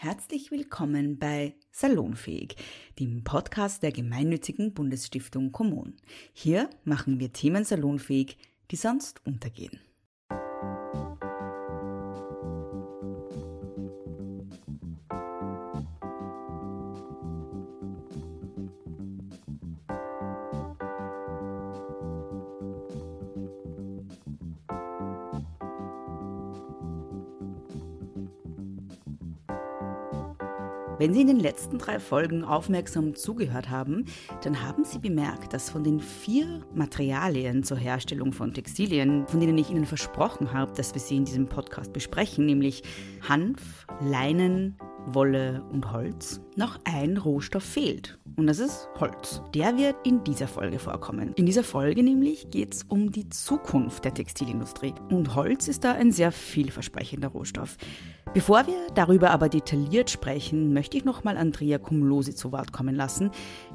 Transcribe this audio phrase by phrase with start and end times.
[0.00, 2.54] Herzlich willkommen bei Salonfähig,
[3.00, 5.96] dem Podcast der gemeinnützigen Bundesstiftung Kommun.
[6.32, 8.38] Hier machen wir Themen salonfähig,
[8.70, 9.80] die sonst untergehen.
[30.98, 34.06] Wenn Sie in den letzten drei Folgen aufmerksam zugehört haben,
[34.42, 39.56] dann haben Sie bemerkt, dass von den vier Materialien zur Herstellung von Textilien, von denen
[39.58, 42.82] ich Ihnen versprochen habe, dass wir sie in diesem Podcast besprechen, nämlich
[43.28, 44.76] Hanf, Leinen,
[45.14, 48.18] Wolle und Holz, noch ein Rohstoff fehlt.
[48.36, 49.42] Und das ist Holz.
[49.54, 51.32] Der wird in dieser Folge vorkommen.
[51.34, 54.94] In dieser Folge nämlich geht es um die Zukunft der Textilindustrie.
[55.10, 57.76] Und Holz ist da ein sehr vielversprechender Rohstoff.
[58.34, 63.30] Bevor wir darüber aber detailliert sprechen, möchte ich nochmal Andrea Kumlosi zu Wort kommen lassen,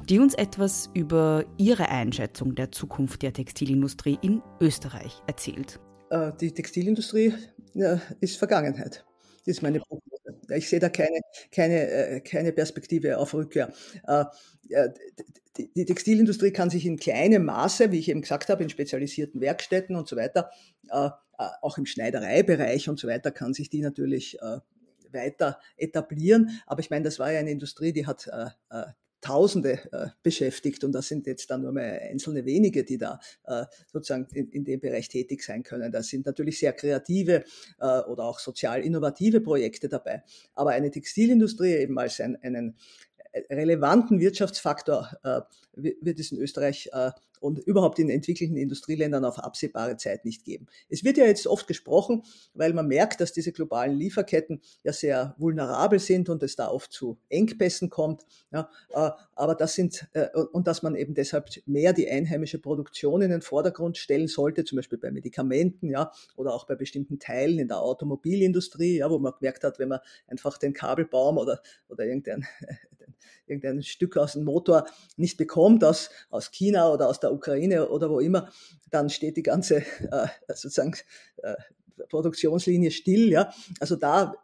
[0.08, 5.80] die uns etwas über ihre Einschätzung der Zukunft der Textilindustrie in Österreich erzählt.
[6.10, 7.34] Äh, die Textilindustrie
[8.20, 9.04] ist Vergangenheit.
[9.44, 9.82] Das ist meine.
[10.50, 13.72] Ich sehe da keine, keine, äh, keine Perspektive auf Rückkehr.
[14.06, 14.24] Äh,
[15.76, 19.94] die Textilindustrie kann sich in kleinem Maße, wie ich eben gesagt habe, in spezialisierten Werkstätten
[19.94, 20.50] und so weiter,
[20.90, 21.10] äh,
[21.62, 24.38] auch im Schneidereibereich und so weiter, kann sich die natürlich
[25.10, 26.60] weiter etablieren.
[26.66, 28.28] Aber ich meine, das war ja eine Industrie, die hat
[29.24, 33.64] Tausende äh, beschäftigt und das sind jetzt dann nur mehr einzelne wenige, die da äh,
[33.90, 35.90] sozusagen in, in, dem Bereich tätig sein können.
[35.90, 37.44] Das sind natürlich sehr kreative
[37.80, 40.22] äh, oder auch sozial innovative Projekte dabei.
[40.54, 42.76] Aber eine Textilindustrie eben als ein, einen
[43.50, 45.40] relevanten Wirtschaftsfaktor äh,
[45.72, 47.10] wird es in Österreich äh,
[47.44, 50.66] und überhaupt in entwickelten Industrieländern auf absehbare Zeit nicht geben.
[50.88, 52.22] Es wird ja jetzt oft gesprochen,
[52.54, 56.90] weil man merkt, dass diese globalen Lieferketten ja sehr vulnerabel sind und es da oft
[56.90, 58.24] zu Engpässen kommt.
[58.50, 63.20] Ja, äh, aber das sind, äh, und dass man eben deshalb mehr die einheimische Produktion
[63.20, 67.58] in den Vordergrund stellen sollte, zum Beispiel bei Medikamenten, ja, oder auch bei bestimmten Teilen
[67.58, 72.06] in der Automobilindustrie, ja, wo man gemerkt hat, wenn man einfach den Kabelbaum oder, oder
[72.06, 72.46] irgendein,
[73.46, 74.86] irgendein Stück aus dem Motor
[75.16, 78.50] nicht bekommt aus, aus China oder aus der Ukraine oder wo immer,
[78.90, 79.76] dann steht die ganze
[80.10, 80.94] äh, sozusagen
[81.38, 81.54] äh,
[82.08, 83.30] Produktionslinie still.
[83.30, 83.52] Ja?
[83.80, 84.34] Also da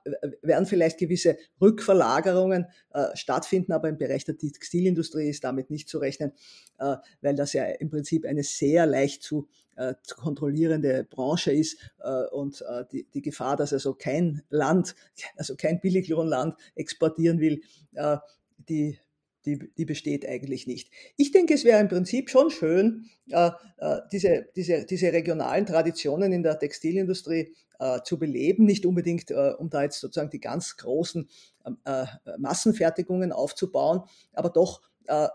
[0.43, 5.99] werden vielleicht gewisse Rückverlagerungen äh, stattfinden, aber im Bereich der Textilindustrie ist damit nicht zu
[5.99, 6.33] rechnen,
[6.79, 11.79] äh, weil das ja im Prinzip eine sehr leicht zu, äh, zu kontrollierende Branche ist
[12.01, 14.95] äh, und äh, die, die Gefahr, dass also kein Land,
[15.37, 17.63] also kein Billiglohnland exportieren will,
[17.95, 18.19] äh,
[18.69, 18.99] die
[19.47, 20.91] die, die besteht eigentlich nicht.
[21.17, 26.33] Ich denke, es wäre im Prinzip schon schön, äh, äh, diese, diese, diese regionalen Traditionen
[26.33, 30.77] in der Textilindustrie äh, zu beleben, nicht unbedingt, äh, um da jetzt sozusagen die ganz
[30.77, 31.29] großen
[31.67, 32.05] ähm, äh,
[32.39, 34.03] Massenfertigungen aufzubauen,
[34.35, 35.29] aber doch äh,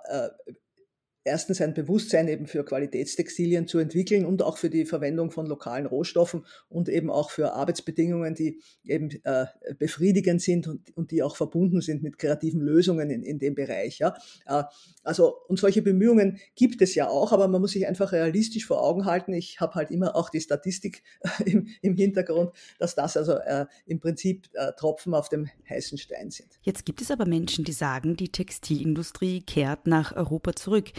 [1.25, 5.88] erstens ein Bewusstsein eben für Qualitätstextilien zu entwickeln und auch für die Verwendung von lokalen
[5.88, 9.47] Rohstoffen und eben auch für Arbeitsbedingungen, die eben äh,
[9.78, 13.97] befriedigend sind und, und die auch verbunden sind mit kreativen Lösungen in, in dem Bereich.
[13.97, 14.16] Ja.
[14.46, 14.64] Äh,
[15.03, 18.84] also und solche Bemühungen gibt es ja auch, aber man muss sich einfach realistisch vor
[18.84, 19.34] Augen halten.
[19.34, 23.66] Ich habe halt immer auch die Statistik äh, im, im Hintergrund, dass das also äh,
[23.88, 26.59] im Prinzip äh, Tropfen auf dem heißen Stein sind.
[26.62, 30.91] Jetzt gibt es aber Menschen, die sagen, die Textilindustrie kehrt nach Europa zurück.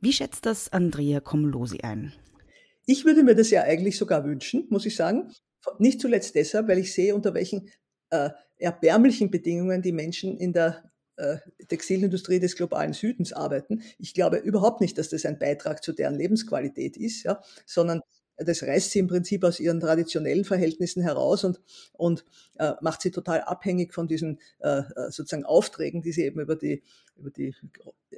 [0.00, 2.12] Wie schätzt das Andrea Komlosi ein?
[2.86, 5.32] Ich würde mir das ja eigentlich sogar wünschen, muss ich sagen.
[5.78, 7.68] Nicht zuletzt deshalb, weil ich sehe, unter welchen
[8.10, 13.82] äh, erbärmlichen Bedingungen die Menschen in der äh, Textilindustrie des globalen Südens arbeiten.
[13.98, 18.00] Ich glaube überhaupt nicht, dass das ein Beitrag zu deren Lebensqualität ist, ja, sondern
[18.36, 21.60] das reißt sie im Prinzip aus ihren traditionellen Verhältnissen heraus und,
[21.92, 22.24] und
[22.58, 26.54] äh, macht sie total abhängig von diesen äh, äh sozusagen Aufträgen, die sie eben über
[26.54, 26.84] die,
[27.18, 27.54] über die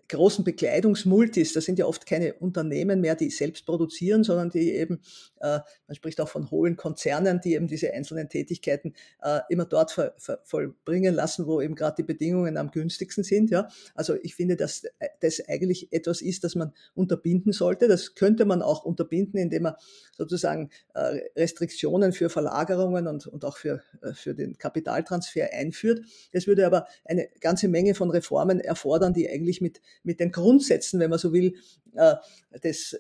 [0.09, 5.01] großen Bekleidungsmultis, das sind ja oft keine Unternehmen mehr, die selbst produzieren, sondern die eben,
[5.41, 9.91] äh, man spricht auch von hohen Konzernen, die eben diese einzelnen Tätigkeiten äh, immer dort
[9.91, 13.51] ver, ver, vollbringen lassen, wo eben gerade die Bedingungen am günstigsten sind.
[13.51, 14.83] Ja, also ich finde, dass
[15.21, 17.89] das eigentlich etwas ist, das man unterbinden sollte.
[17.89, 19.75] Das könnte man auch unterbinden, indem man
[20.17, 26.03] sozusagen äh, Restriktionen für Verlagerungen und, und auch für, äh, für den Kapitaltransfer einführt.
[26.33, 31.01] Das würde aber eine ganze Menge von Reformen erfordern, die eigentlich mit mit, den Grundsätzen,
[31.01, 31.57] wenn man so will,
[31.95, 32.15] äh,
[32.63, 32.99] des, äh,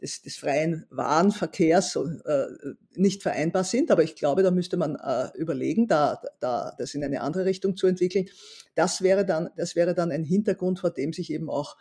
[0.00, 2.46] des, des freien Warenverkehrs äh,
[2.94, 3.90] nicht vereinbar sind.
[3.90, 4.98] Aber ich glaube, da müsste man
[5.34, 8.26] überlegen, da, da, das in eine andere Richtung zu entwickeln.
[8.74, 11.76] Das wäre dann, das wäre dann ein Hintergrund, vor dem sich eben auch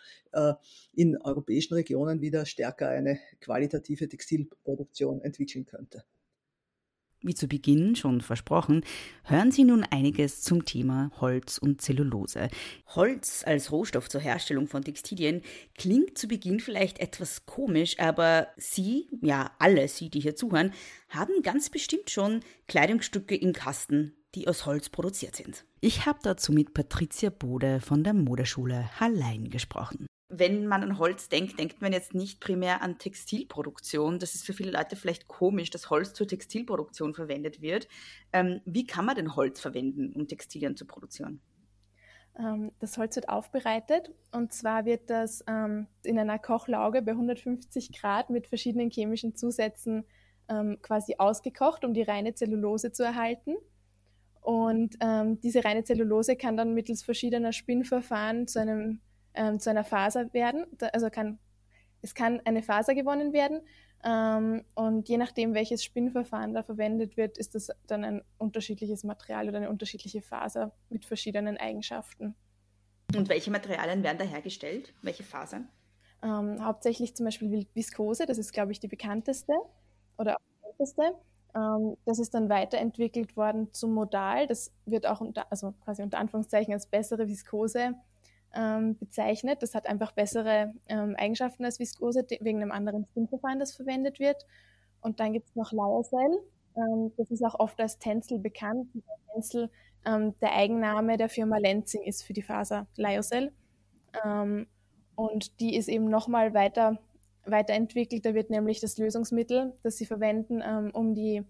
[0.94, 6.04] in europäischen Regionen wieder stärker eine qualitative Textilproduktion entwickeln könnte.
[7.26, 8.84] Wie zu Beginn schon versprochen,
[9.24, 12.50] hören Sie nun einiges zum Thema Holz und Zellulose.
[12.88, 15.42] Holz als Rohstoff zur Herstellung von Textilien
[15.78, 20.74] klingt zu Beginn vielleicht etwas komisch, aber Sie, ja alle Sie, die hier zuhören,
[21.08, 25.64] haben ganz bestimmt schon Kleidungsstücke im Kasten, die aus Holz produziert sind.
[25.80, 30.08] Ich habe dazu mit Patricia Bode von der Modeschule Hallein gesprochen
[30.40, 34.20] wenn man an Holz denkt, denkt man jetzt nicht primär an Textilproduktion.
[34.20, 37.88] Das ist für viele Leute vielleicht komisch, dass Holz zur Textilproduktion verwendet wird.
[38.32, 41.40] Ähm, wie kann man denn Holz verwenden, um Textilien zu produzieren?
[42.40, 47.92] Ähm, das Holz wird aufbereitet und zwar wird das ähm, in einer Kochlauge bei 150
[48.00, 50.06] Grad mit verschiedenen chemischen Zusätzen
[50.50, 53.56] ähm, quasi ausgekocht, um die reine Zellulose zu erhalten.
[54.42, 59.00] Und ähm, diese reine Zellulose kann dann mittels verschiedener Spinnverfahren zu einem
[59.34, 60.66] ähm, zu einer Faser werden.
[60.94, 61.40] Also kann,
[62.02, 63.62] es kann eine Faser gewonnen werden.
[64.04, 69.48] Ähm, und je nachdem, welches Spinnverfahren da verwendet wird, ist das dann ein unterschiedliches Material
[69.48, 72.36] oder eine unterschiedliche Faser mit verschiedenen Eigenschaften.
[73.16, 74.94] Und welche Materialien werden da hergestellt?
[75.02, 75.70] Welche Fasern?
[76.22, 79.54] Ähm, hauptsächlich zum Beispiel Viskose, das ist, glaube ich, die bekannteste
[80.18, 81.16] oder bekannteste.
[81.56, 84.48] Ähm, das ist dann weiterentwickelt worden zum Modal.
[84.48, 87.94] Das wird auch unter, also quasi unter Anführungszeichen als bessere Viskose
[88.54, 89.62] ähm, bezeichnet.
[89.62, 94.46] Das hat einfach bessere ähm, Eigenschaften als Viskose wegen einem anderen Spinnverfahren, das verwendet wird.
[95.02, 96.40] Und dann gibt es noch Lyocell.
[96.76, 98.88] Ähm, das ist auch oft als Tencel bekannt.
[99.34, 99.70] Tencel,
[100.06, 103.52] ähm, der Eigenname der Firma Lenzing ist für die Faser Lyocell.
[104.26, 104.68] Ähm,
[105.16, 107.00] und die ist eben nochmal weiter,
[107.46, 108.26] weiterentwickelt.
[108.26, 111.44] Da wird nämlich das Lösungsmittel, das sie verwenden, ähm, um, die,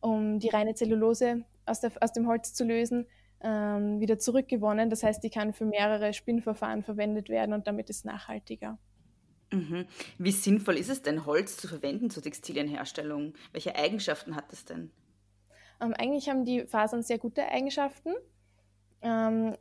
[0.00, 3.06] um die reine Zellulose aus, der, aus dem Holz zu lösen,
[3.42, 4.90] ähm, wieder zurückgewonnen.
[4.90, 8.78] Das heißt, die kann für mehrere Spinnverfahren verwendet werden und damit ist nachhaltiger.
[9.52, 9.86] Mhm.
[10.18, 13.34] Wie sinnvoll ist es denn, Holz zu verwenden zur Textilienherstellung?
[13.52, 14.90] Welche Eigenschaften hat es denn?
[15.80, 18.14] Ähm, eigentlich haben die Fasern sehr gute Eigenschaften.
[19.02, 19.56] Ähm,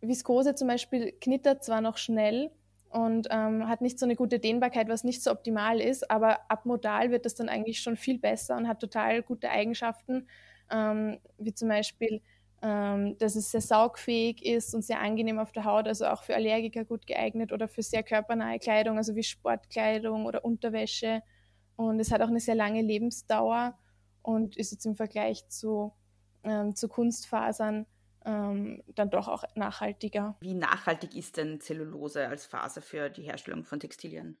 [0.00, 2.50] Viskose zum Beispiel knittert zwar noch schnell
[2.90, 6.64] und ähm, hat nicht so eine gute Dehnbarkeit, was nicht so optimal ist, aber ab
[6.64, 10.28] Modal wird das dann eigentlich schon viel besser und hat total gute Eigenschaften,
[10.70, 12.22] ähm, wie zum Beispiel
[12.64, 16.34] ähm, dass es sehr saugfähig ist und sehr angenehm auf der Haut, also auch für
[16.34, 21.22] Allergiker gut geeignet oder für sehr körpernahe Kleidung, also wie Sportkleidung oder Unterwäsche.
[21.76, 23.78] Und es hat auch eine sehr lange Lebensdauer
[24.22, 25.92] und ist jetzt im Vergleich zu,
[26.42, 27.84] ähm, zu Kunstfasern
[28.24, 30.38] ähm, dann doch auch nachhaltiger.
[30.40, 34.38] Wie nachhaltig ist denn Zellulose als Faser für die Herstellung von Textilien?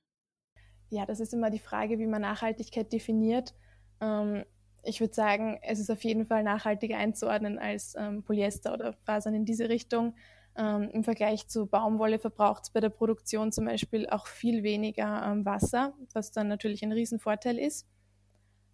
[0.88, 3.54] Ja, das ist immer die Frage, wie man Nachhaltigkeit definiert.
[4.00, 4.46] Ähm,
[4.84, 9.34] ich würde sagen, es ist auf jeden Fall nachhaltiger einzuordnen als ähm, Polyester oder Fasern
[9.34, 10.14] in diese Richtung.
[10.56, 15.24] Ähm, Im Vergleich zu Baumwolle verbraucht es bei der Produktion zum Beispiel auch viel weniger
[15.26, 17.86] ähm, Wasser, was dann natürlich ein Riesenvorteil ist.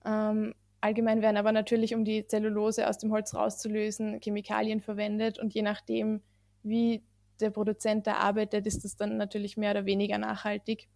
[0.05, 5.55] Ähm, allgemein werden aber natürlich, um die Zellulose aus dem Holz rauszulösen, Chemikalien verwendet und
[5.55, 6.21] je nachdem,
[6.63, 7.03] wie
[7.41, 10.89] der Produzent da arbeitet, ist das dann natürlich mehr oder weniger nachhaltig.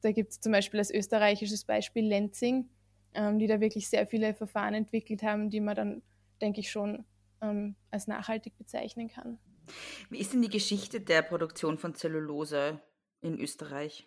[0.00, 2.68] Da gibt es zum Beispiel als österreichisches Beispiel Lenzing
[3.14, 6.02] ähm, die da wirklich sehr viele Verfahren entwickelt haben, die man dann,
[6.40, 7.04] denke ich, schon
[7.40, 9.38] ähm, als nachhaltig bezeichnen kann.
[10.10, 12.80] Wie ist denn die Geschichte der Produktion von Zellulose
[13.22, 14.06] in Österreich?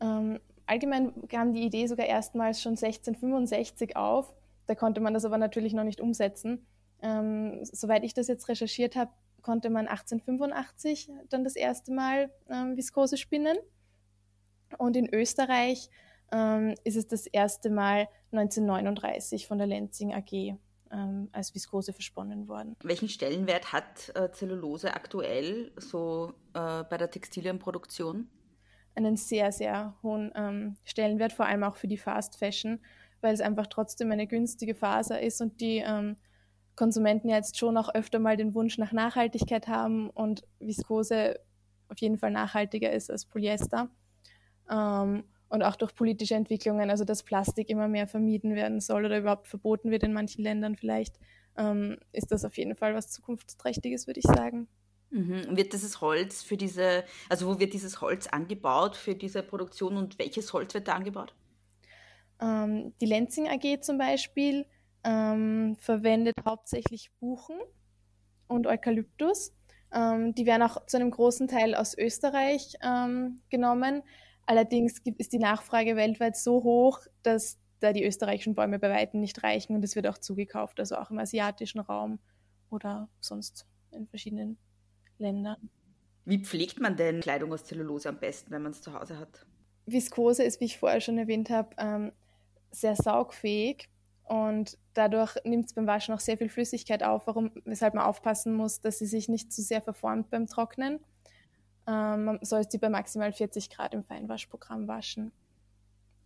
[0.00, 4.34] Ähm, allgemein kam die Idee sogar erstmals schon 1665 auf.
[4.66, 6.66] Da konnte man das aber natürlich noch nicht umsetzen.
[7.02, 9.12] Ähm, soweit ich das jetzt recherchiert habe,
[9.42, 13.58] konnte man 1885 dann das erste Mal ähm, Viskose spinnen.
[14.78, 15.90] Und in Österreich
[16.34, 20.58] ähm, ist es das erste Mal 1939 von der Lenzing AG
[20.90, 22.76] ähm, als Viskose versponnen worden.
[22.82, 28.28] Welchen Stellenwert hat äh, Zellulose aktuell so äh, bei der Textilienproduktion?
[28.96, 32.80] Einen sehr, sehr hohen ähm, Stellenwert, vor allem auch für die Fast Fashion,
[33.20, 36.16] weil es einfach trotzdem eine günstige Faser ist und die ähm,
[36.74, 41.38] Konsumenten ja jetzt schon auch öfter mal den Wunsch nach Nachhaltigkeit haben und Viskose
[41.88, 43.88] auf jeden Fall nachhaltiger ist als Polyester.
[44.68, 49.18] Ähm, und auch durch politische Entwicklungen, also dass Plastik immer mehr vermieden werden soll oder
[49.18, 51.18] überhaupt verboten wird in manchen Ländern vielleicht,
[51.56, 54.68] ähm, ist das auf jeden Fall was Zukunftsträchtiges, würde ich sagen.
[55.10, 55.56] Mhm.
[55.56, 60.18] Wird dieses Holz für diese, also wo wird dieses Holz angebaut für diese Produktion und
[60.18, 61.34] welches Holz wird da angebaut?
[62.40, 64.66] Ähm, die Lenzing AG zum Beispiel
[65.04, 67.56] ähm, verwendet hauptsächlich Buchen
[68.48, 69.54] und Eukalyptus.
[69.92, 74.02] Ähm, die werden auch zu einem großen Teil aus Österreich ähm, genommen.
[74.46, 79.20] Allerdings gibt, ist die Nachfrage weltweit so hoch, dass da die österreichischen Bäume bei weitem
[79.20, 82.18] nicht reichen und es wird auch zugekauft, also auch im asiatischen Raum
[82.70, 84.58] oder sonst in verschiedenen
[85.18, 85.70] Ländern.
[86.24, 89.46] Wie pflegt man denn Kleidung aus Zellulose am besten, wenn man es zu Hause hat?
[89.86, 92.12] Viskose ist, wie ich vorher schon erwähnt habe, ähm,
[92.70, 93.88] sehr saugfähig
[94.24, 98.54] Und dadurch nimmt es beim Waschen auch sehr viel Flüssigkeit auf, warum, weshalb man aufpassen
[98.54, 101.00] muss, dass sie sich nicht zu sehr verformt beim Trocknen.
[101.86, 105.32] Ähm, man soll sie bei maximal 40 Grad im Feinwaschprogramm waschen.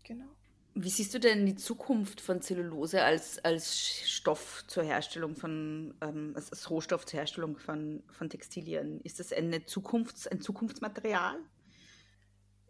[0.05, 0.27] Genau.
[0.75, 3.77] Wie siehst du denn die Zukunft von Zellulose als, als
[4.09, 9.01] Stoff zur Herstellung von, ähm, als Rohstoff zur Herstellung von, von Textilien?
[9.01, 11.37] Ist das eine Zukunfts-, ein Zukunftsmaterial?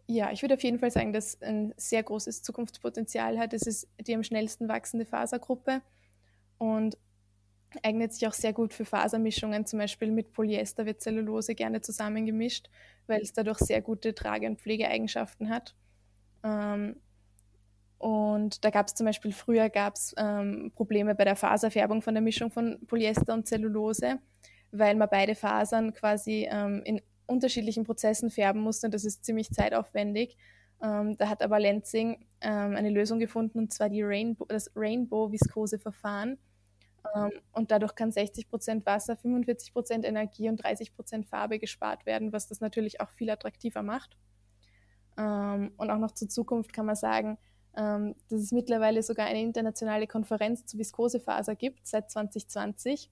[0.06, 3.52] Ja, ich würde auf jeden Fall sagen, dass ein sehr großes Zukunftspotenzial hat.
[3.52, 5.82] Es ist die am schnellsten wachsende Fasergruppe
[6.56, 6.96] und
[7.82, 9.66] eignet sich auch sehr gut für Fasermischungen.
[9.66, 12.70] Zum Beispiel mit Polyester wird Zellulose gerne zusammengemischt,
[13.06, 15.74] weil es dadurch sehr gute Trage- und Pflegeeigenschaften hat.
[16.44, 16.96] Ähm,
[17.98, 22.22] und da gab es zum Beispiel früher gab's, ähm, Probleme bei der Faserfärbung von der
[22.22, 24.18] Mischung von Polyester und Zellulose,
[24.70, 29.50] weil man beide Fasern quasi ähm, in unterschiedlichen Prozessen färben musste und das ist ziemlich
[29.50, 30.36] zeitaufwendig.
[30.80, 36.38] Ähm, da hat aber Lenzing ähm, eine Lösung gefunden und zwar die Rainbow, das Rainbow-Viskose-Verfahren.
[37.14, 42.06] Ähm, und dadurch kann 60 Prozent Wasser, 45 Prozent Energie und 30 Prozent Farbe gespart
[42.06, 44.16] werden, was das natürlich auch viel attraktiver macht.
[45.16, 47.38] Ähm, und auch noch zur Zukunft kann man sagen,
[47.76, 53.10] ähm, dass es mittlerweile sogar eine internationale Konferenz zu Viskosefaser gibt, seit 2020.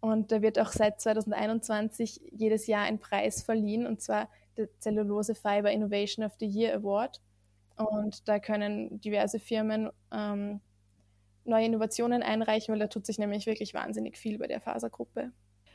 [0.00, 5.34] Und da wird auch seit 2021 jedes Jahr ein Preis verliehen, und zwar der Cellulose
[5.34, 7.20] Fiber Innovation of the Year Award.
[7.76, 10.60] Und da können diverse Firmen ähm,
[11.46, 15.32] neue Innovationen einreichen, weil da tut sich nämlich wirklich wahnsinnig viel bei der Fasergruppe.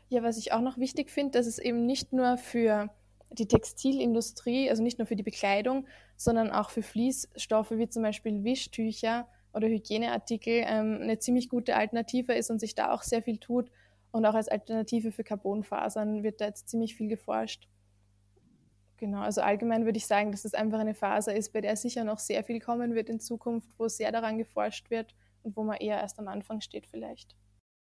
[0.10, 2.90] Ja, was ich auch noch wichtig finde, dass es eben nicht nur für
[3.32, 5.88] die Textilindustrie, also nicht nur für die Bekleidung,
[6.18, 12.34] sondern auch für Fließstoffe wie zum Beispiel Wischtücher oder Hygieneartikel ähm, eine ziemlich gute Alternative
[12.34, 13.72] ist und sich da auch sehr viel tut.
[14.12, 17.70] Und auch als Alternative für Carbonfasern wird da jetzt ziemlich viel geforscht.
[18.98, 22.04] Genau, also allgemein würde ich sagen, dass es einfach eine Faser ist, bei der sicher
[22.04, 26.00] noch sehr viel kommen wird in Zukunft, wo sehr daran geforscht wird wo man eher
[26.00, 27.36] erst am Anfang steht vielleicht.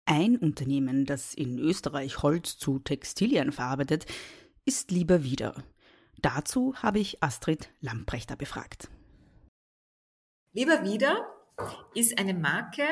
[0.06, 4.06] Ein Unternehmen, das in Österreich Holz zu Textilien verarbeitet,
[4.66, 5.64] ist lieber wieder.
[6.22, 8.90] Dazu habe ich Astrid Lamprechter befragt.
[10.54, 11.28] Lieber wieder
[11.94, 12.84] ist eine Marke,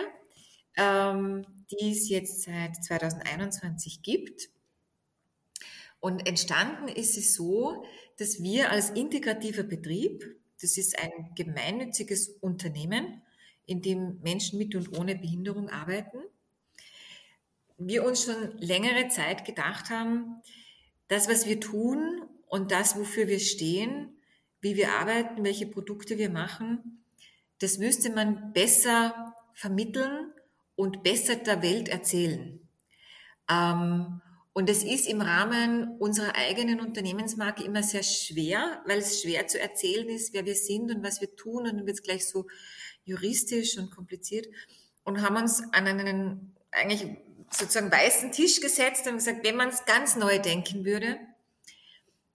[0.77, 4.49] ähm, die es jetzt seit 2021 gibt.
[5.99, 7.83] Und entstanden ist es so,
[8.17, 10.23] dass wir als integrativer Betrieb,
[10.61, 13.21] das ist ein gemeinnütziges Unternehmen,
[13.65, 16.19] in dem Menschen mit und ohne Behinderung arbeiten,
[17.77, 20.41] wir uns schon längere Zeit gedacht haben,
[21.07, 24.17] das, was wir tun und das, wofür wir stehen,
[24.61, 27.03] wie wir arbeiten, welche Produkte wir machen,
[27.59, 30.31] das müsste man besser vermitteln
[30.75, 32.59] und besser der Welt erzählen.
[33.49, 34.21] Ähm,
[34.53, 39.59] und es ist im Rahmen unserer eigenen Unternehmensmarke immer sehr schwer, weil es schwer zu
[39.59, 41.63] erzählen ist, wer wir sind und was wir tun.
[41.63, 42.47] Und dann wird es gleich so
[43.05, 44.47] juristisch und kompliziert.
[45.03, 47.05] Und haben uns an einen eigentlich
[47.51, 51.17] sozusagen weißen Tisch gesetzt und gesagt, wenn man es ganz neu denken würde,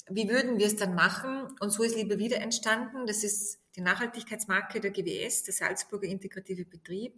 [0.09, 1.55] wie würden wir es dann machen?
[1.61, 3.07] Und so ist Liebe wieder entstanden.
[3.07, 7.15] Das ist die Nachhaltigkeitsmarke der GWS, der Salzburger Integrative Betrieb.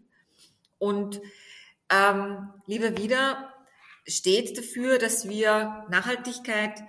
[0.78, 1.20] Und
[1.90, 3.54] ähm, Liebe wieder
[4.06, 6.82] steht dafür, dass wir Nachhaltigkeit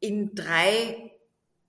[0.00, 1.15] in drei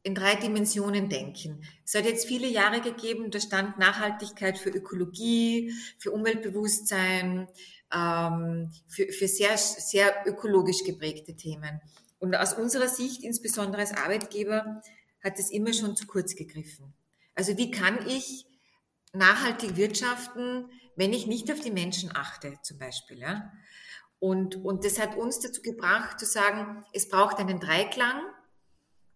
[0.08, 1.62] in drei Dimensionen denken.
[1.86, 7.48] Es hat jetzt viele Jahre gegeben, da stand Nachhaltigkeit für Ökologie, für Umweltbewusstsein,
[7.94, 11.82] ähm, für, für sehr, sehr ökologisch geprägte Themen.
[12.20, 14.82] Und aus unserer Sicht, insbesondere als Arbeitgeber,
[15.22, 16.94] hat es immer schon zu kurz gegriffen.
[17.36, 18.46] Also wie kann ich
[19.12, 23.20] nachhaltig wirtschaften, wenn ich nicht auf die Menschen achte, zum Beispiel.
[23.20, 23.52] Ja?
[24.20, 28.22] Und, und das hat uns dazu gebracht zu sagen, es braucht einen Dreiklang.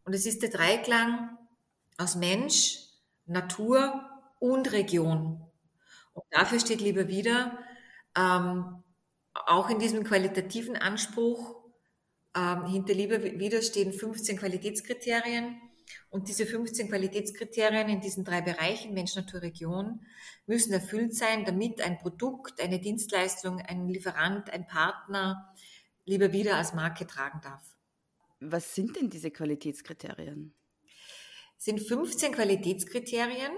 [0.03, 1.37] Und es ist der Dreiklang
[1.97, 2.79] aus Mensch,
[3.25, 5.41] Natur und Region.
[6.13, 7.57] Und dafür steht lieber wieder,
[8.17, 8.83] ähm,
[9.33, 11.61] auch in diesem qualitativen Anspruch,
[12.35, 15.61] ähm, hinter lieber wieder stehen 15 Qualitätskriterien.
[16.09, 20.01] Und diese 15 Qualitätskriterien in diesen drei Bereichen, Mensch, Natur, Region,
[20.45, 25.53] müssen erfüllt sein, damit ein Produkt, eine Dienstleistung, ein Lieferant, ein Partner
[26.05, 27.61] lieber wieder als Marke tragen darf.
[28.43, 30.55] Was sind denn diese Qualitätskriterien?
[31.59, 33.51] Es sind 15 Qualitätskriterien,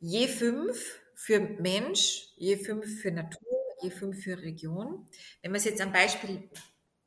[0.00, 5.06] je fünf für Mensch, je fünf für Natur, je fünf für Region.
[5.42, 6.48] Wenn man es jetzt am Beispiel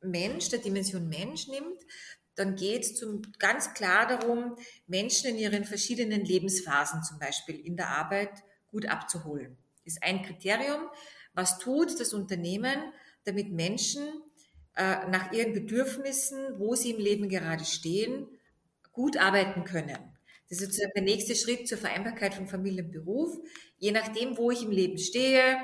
[0.01, 1.79] Mensch, der Dimension Mensch nimmt,
[2.35, 3.03] dann geht es
[3.39, 4.55] ganz klar darum,
[4.85, 9.57] Menschen in ihren verschiedenen Lebensphasen zum Beispiel in der Arbeit gut abzuholen.
[9.83, 10.87] Das ist ein Kriterium.
[11.33, 12.93] Was tut das Unternehmen,
[13.23, 14.07] damit Menschen
[14.77, 18.27] äh, nach ihren Bedürfnissen, wo sie im Leben gerade stehen,
[18.93, 19.97] gut arbeiten können?
[20.49, 23.37] Das ist sozusagen der nächste Schritt zur Vereinbarkeit von Familie und Beruf.
[23.79, 25.57] Je nachdem, wo ich im Leben stehe,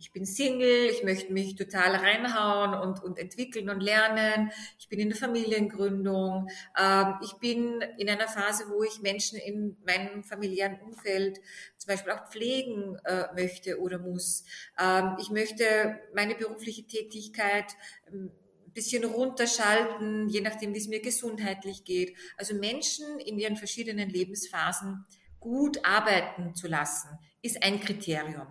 [0.00, 4.50] ich bin Single, ich möchte mich total reinhauen und, und entwickeln und lernen.
[4.78, 6.48] Ich bin in der Familiengründung.
[6.78, 11.38] Ähm, ich bin in einer Phase, wo ich Menschen in meinem familiären Umfeld
[11.76, 14.44] zum Beispiel auch pflegen äh, möchte oder muss.
[14.80, 17.66] Ähm, ich möchte meine berufliche Tätigkeit
[18.10, 18.30] ähm,
[18.72, 22.16] bisschen runterschalten, je nachdem, wie es mir gesundheitlich geht.
[22.36, 25.04] Also Menschen in ihren verschiedenen Lebensphasen
[25.38, 27.08] gut arbeiten zu lassen,
[27.42, 28.46] ist ein Kriterium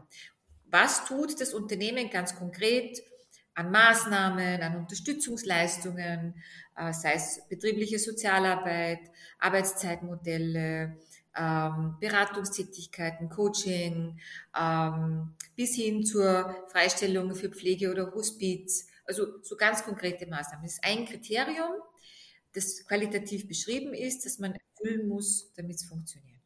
[0.72, 3.02] was tut das Unternehmen ganz konkret
[3.54, 6.36] an Maßnahmen, an Unterstützungsleistungen,
[6.78, 9.00] äh, sei es betriebliche Sozialarbeit,
[9.40, 10.98] Arbeitszeitmodelle,
[11.36, 14.20] ähm, Beratungstätigkeiten, Coaching,
[14.58, 18.88] ähm, bis hin zur Freistellung für Pflege oder Hospiz.
[19.10, 20.63] Also so ganz konkrete Maßnahmen.
[20.63, 21.82] Das ist ein Kriterium,
[22.54, 26.39] das qualitativ beschrieben ist, das man erfüllen muss, damit es funktioniert.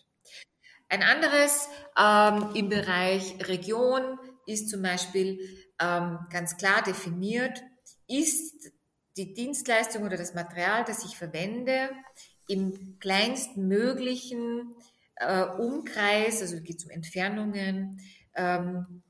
[0.90, 1.68] Ein anderes
[1.98, 5.40] ähm, im Bereich Region ist zum Beispiel
[5.80, 7.62] ähm, ganz klar definiert,
[8.08, 8.72] ist
[9.18, 11.90] die Dienstleistung oder das Material, das ich verwende,
[12.48, 14.76] im kleinstmöglichen
[15.16, 18.00] äh, Umkreis, also geht es um Entfernungen,
[18.36, 19.03] ähm,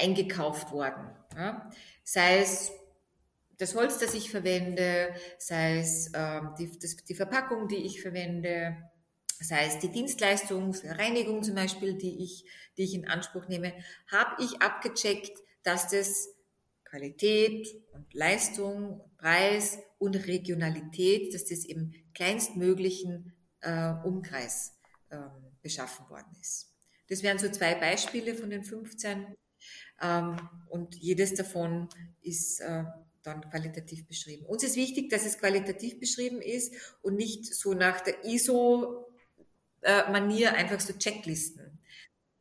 [0.00, 1.10] eingekauft worden.
[1.36, 1.70] Ja?
[2.04, 2.72] Sei es
[3.58, 8.76] das Holz, das ich verwende, sei es ähm, die, das, die Verpackung, die ich verwende,
[9.38, 12.44] das heißt, die Dienstleistung, Reinigung zum Beispiel, die ich,
[12.76, 13.72] die ich in Anspruch nehme,
[14.10, 16.28] habe ich abgecheckt, dass das
[16.84, 24.74] Qualität und Leistung, Preis und Regionalität, dass das im kleinstmöglichen äh, Umkreis
[25.10, 25.30] ähm,
[25.62, 26.74] beschaffen worden ist.
[27.08, 29.36] Das wären so zwei Beispiele von den 15 ähm,
[30.68, 31.88] und jedes davon
[32.22, 32.84] ist äh,
[33.22, 34.46] dann qualitativ beschrieben.
[34.46, 39.06] Uns ist wichtig, dass es qualitativ beschrieben ist und nicht so nach der ISO
[39.82, 41.78] äh, einfach so Checklisten.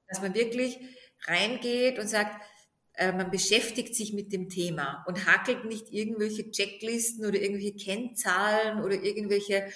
[0.08, 0.80] Dass man wirklich
[1.26, 2.42] reingeht und sagt,
[2.94, 8.84] äh, man beschäftigt sich mit dem Thema und hakelt nicht irgendwelche Checklisten oder irgendwelche Kennzahlen
[8.84, 9.70] oder irgendwelche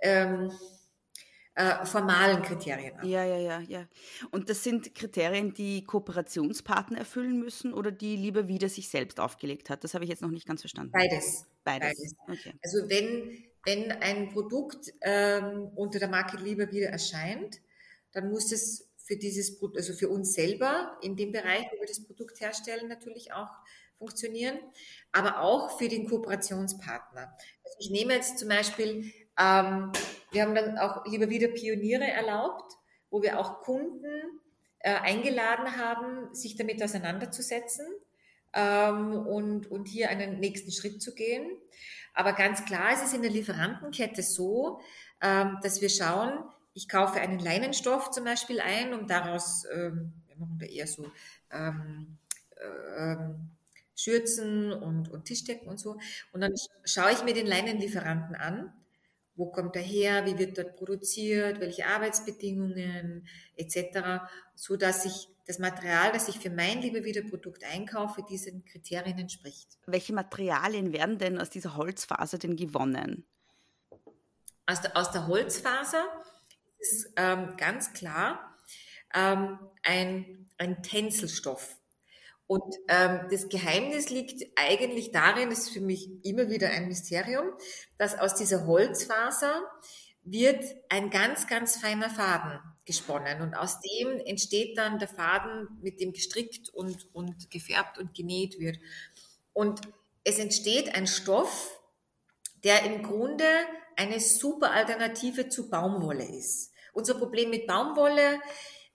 [0.00, 0.52] ähm,
[1.54, 3.04] äh, formalen Kriterien ab.
[3.04, 3.86] Ja, ja, ja, ja.
[4.30, 9.70] Und das sind Kriterien, die Kooperationspartner erfüllen müssen oder die lieber wieder sich selbst aufgelegt
[9.70, 9.84] hat?
[9.84, 10.92] Das habe ich jetzt noch nicht ganz verstanden.
[10.92, 11.46] Beides.
[11.64, 12.16] Beides.
[12.26, 12.46] Beides.
[12.46, 12.54] Okay.
[12.62, 17.60] Also wenn wenn ein Produkt ähm, unter der Marke Lieber wieder erscheint,
[18.12, 22.04] dann muss es für dieses, also für uns selber in dem Bereich, wo wir das
[22.04, 23.50] Produkt herstellen, natürlich auch
[23.98, 24.58] funktionieren,
[25.12, 27.36] aber auch für den Kooperationspartner.
[27.64, 29.92] Also ich nehme jetzt zum Beispiel, ähm,
[30.30, 32.72] wir haben dann auch lieber wieder Pioniere erlaubt,
[33.10, 34.40] wo wir auch Kunden
[34.78, 37.86] äh, eingeladen haben, sich damit auseinanderzusetzen
[38.52, 41.46] ähm, und, und hier einen nächsten Schritt zu gehen.
[42.14, 44.80] Aber ganz klar ist es in der Lieferantenkette so,
[45.20, 46.32] ähm, dass wir schauen,
[46.74, 51.10] ich kaufe einen Leinenstoff zum Beispiel ein, um daraus, ähm, wir machen da eher so
[51.50, 52.18] ähm,
[52.96, 53.50] ähm,
[53.94, 55.98] Schürzen und, und Tischdecken und so.
[56.32, 58.72] Und dann schaue ich mir den Leinenlieferanten an.
[59.34, 60.26] Wo kommt er her?
[60.26, 61.60] Wie wird dort produziert?
[61.60, 64.24] Welche Arbeitsbedingungen etc.
[64.54, 69.78] So dass ich das Material, das ich für mein Liebewiederprodukt einkaufe, diesen Kriterien entspricht.
[69.86, 73.26] Welche Materialien werden denn aus dieser Holzfaser denn gewonnen?
[74.66, 76.04] Aus der, aus der Holzfaser
[76.78, 78.56] ist ähm, ganz klar
[79.14, 81.76] ähm, ein, ein Tänzelstoff.
[82.46, 87.46] Und ähm, das Geheimnis liegt eigentlich darin, das ist für mich immer wieder ein Mysterium,
[87.98, 89.62] dass aus dieser Holzfaser
[90.24, 93.40] wird ein ganz, ganz feiner Faden gesponnen.
[93.42, 98.58] Und aus dem entsteht dann der Faden, mit dem gestrickt und, und gefärbt und genäht
[98.58, 98.78] wird.
[99.52, 99.80] Und
[100.24, 101.80] es entsteht ein Stoff,
[102.64, 103.44] der im Grunde
[103.96, 106.72] eine super Alternative zu Baumwolle ist.
[106.92, 108.38] Unser Problem mit Baumwolle, äh,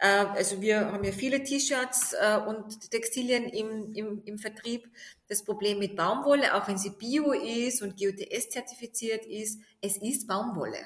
[0.05, 4.89] also wir haben ja viele T-Shirts äh, und Textilien im, im, im Vertrieb.
[5.27, 10.27] Das Problem mit Baumwolle, auch wenn sie bio ist und GOTS zertifiziert ist, es ist
[10.27, 10.79] Baumwolle.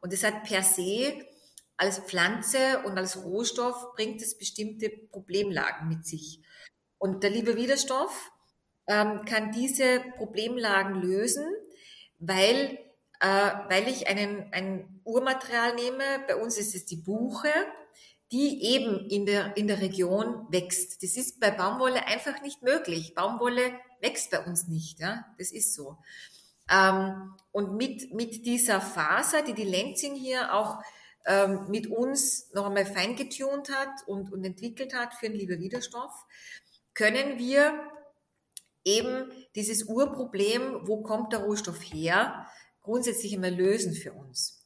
[0.00, 1.26] Und es hat per se
[1.76, 6.40] als Pflanze und als Rohstoff bringt es bestimmte Problemlagen mit sich.
[6.98, 8.30] Und der liebe Widerstoff
[8.86, 11.44] ähm, kann diese Problemlagen lösen,
[12.18, 12.91] weil, äh,
[13.28, 17.50] weil ich einen, ein Urmaterial nehme, bei uns ist es die Buche,
[18.32, 21.02] die eben in der, in der Region wächst.
[21.02, 23.14] Das ist bei Baumwolle einfach nicht möglich.
[23.14, 25.98] Baumwolle wächst bei uns nicht, ja, das ist so.
[26.70, 30.82] Ähm, und mit, mit dieser Faser, die die Lenzing hier auch
[31.26, 36.24] ähm, mit uns noch einmal feingetunt hat und, und entwickelt hat für einen Lieber-Widerstoff,
[36.94, 37.74] können wir
[38.84, 42.46] eben dieses Urproblem, wo kommt der Rohstoff her,
[42.82, 44.64] grundsätzlich einmal lösen für uns.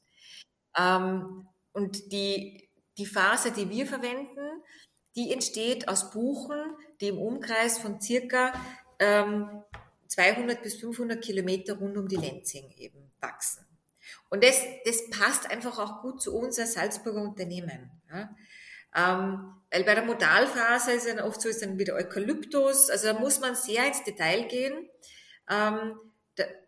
[0.77, 4.63] Ähm, und die, die Faser, die wir verwenden,
[5.17, 6.59] die entsteht aus Buchen,
[7.01, 8.53] die im Umkreis von circa
[8.99, 9.63] ähm,
[10.09, 13.67] 200 bis 500 Kilometer rund um die Lenzing eben wachsen.
[14.29, 17.91] Und das, das passt einfach auch gut zu uns als Salzburger Unternehmen.
[18.11, 18.31] Ja.
[18.95, 23.19] Ähm, weil bei der Modalfaser ist dann oft so, ist dann wieder Eukalyptus, also da
[23.19, 24.89] muss man sehr ins Detail gehen,
[25.51, 25.99] ähm,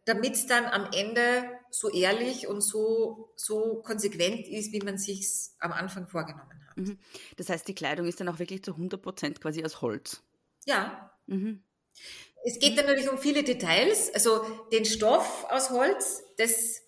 [0.09, 5.29] damit es dann am Ende so ehrlich und so, so konsequent ist, wie man sich
[5.59, 6.77] am Anfang vorgenommen hat.
[6.79, 6.99] Mhm.
[7.37, 10.23] Das heißt, die Kleidung ist dann auch wirklich zu 100 Prozent quasi aus Holz.
[10.65, 11.13] Ja.
[11.27, 11.63] Mhm.
[12.45, 14.11] Es geht dann natürlich um viele Details.
[14.15, 14.41] Also
[14.73, 16.81] den Stoff aus Holz, das,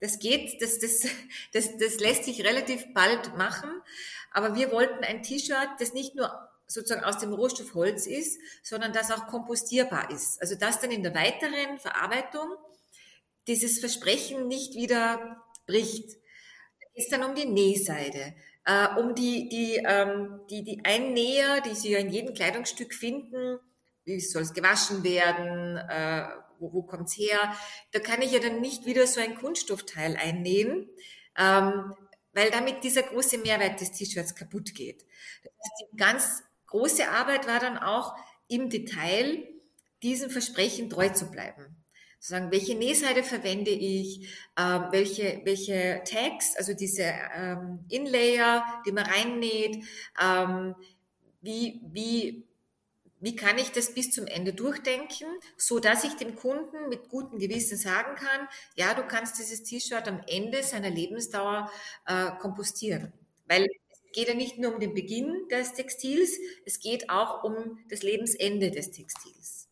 [0.00, 1.06] das geht, das, das,
[1.52, 3.70] das, das lässt sich relativ bald machen.
[4.32, 6.32] Aber wir wollten ein T-Shirt, das nicht nur
[6.68, 10.40] sozusagen aus dem Rohstoff Holz ist, sondern das auch kompostierbar ist.
[10.40, 12.56] Also dass dann in der weiteren Verarbeitung
[13.48, 16.18] dieses Versprechen nicht wieder bricht.
[16.94, 21.74] Es ist dann um die Nähseite, äh, um die, die, ähm, die, die Einnäher, die
[21.74, 23.58] Sie ja in jedem Kleidungsstück finden,
[24.04, 26.28] wie soll es gewaschen werden, äh,
[26.58, 27.54] wo, wo kommt es her.
[27.92, 30.90] Da kann ich ja dann nicht wieder so ein Kunststoffteil einnähen,
[31.38, 31.94] ähm,
[32.32, 35.06] weil damit dieser große Mehrwert des T-Shirts kaputt geht.
[35.42, 38.16] Das heißt, ganz große Arbeit war dann auch
[38.48, 39.46] im Detail,
[40.02, 41.84] diesem Versprechen treu zu bleiben.
[42.20, 49.06] Sagen, welche Nähseite verwende ich, äh, welche, welche Tags, also diese ähm, Inlayer, die man
[49.06, 49.84] reinnäht,
[50.20, 50.74] ähm,
[51.40, 52.48] wie, wie
[53.20, 55.26] wie kann ich das bis zum Ende durchdenken,
[55.56, 60.06] so dass ich dem Kunden mit gutem Gewissen sagen kann, ja, du kannst dieses T-Shirt
[60.06, 61.70] am Ende seiner Lebensdauer
[62.06, 63.12] äh, kompostieren.
[63.46, 63.66] Weil
[64.12, 68.70] geht ja nicht nur um den Beginn des Textils, es geht auch um das Lebensende
[68.70, 69.68] des Textils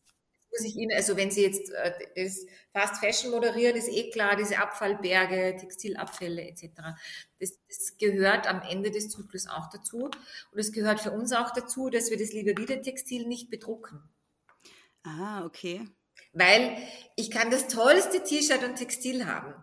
[0.57, 4.35] muss ich Ihnen, also wenn Sie jetzt äh, das Fast Fashion moderieren, ist eh klar,
[4.35, 6.69] diese Abfallberge, Textilabfälle etc.
[7.39, 10.05] Das, das gehört am Ende des Zyklus auch dazu.
[10.51, 14.01] Und es gehört für uns auch dazu, dass wir das lieber wieder Textil nicht bedrucken.
[15.03, 15.81] Ah, okay.
[16.33, 16.77] Weil
[17.15, 19.53] ich kann das tollste T-Shirt und Textil haben.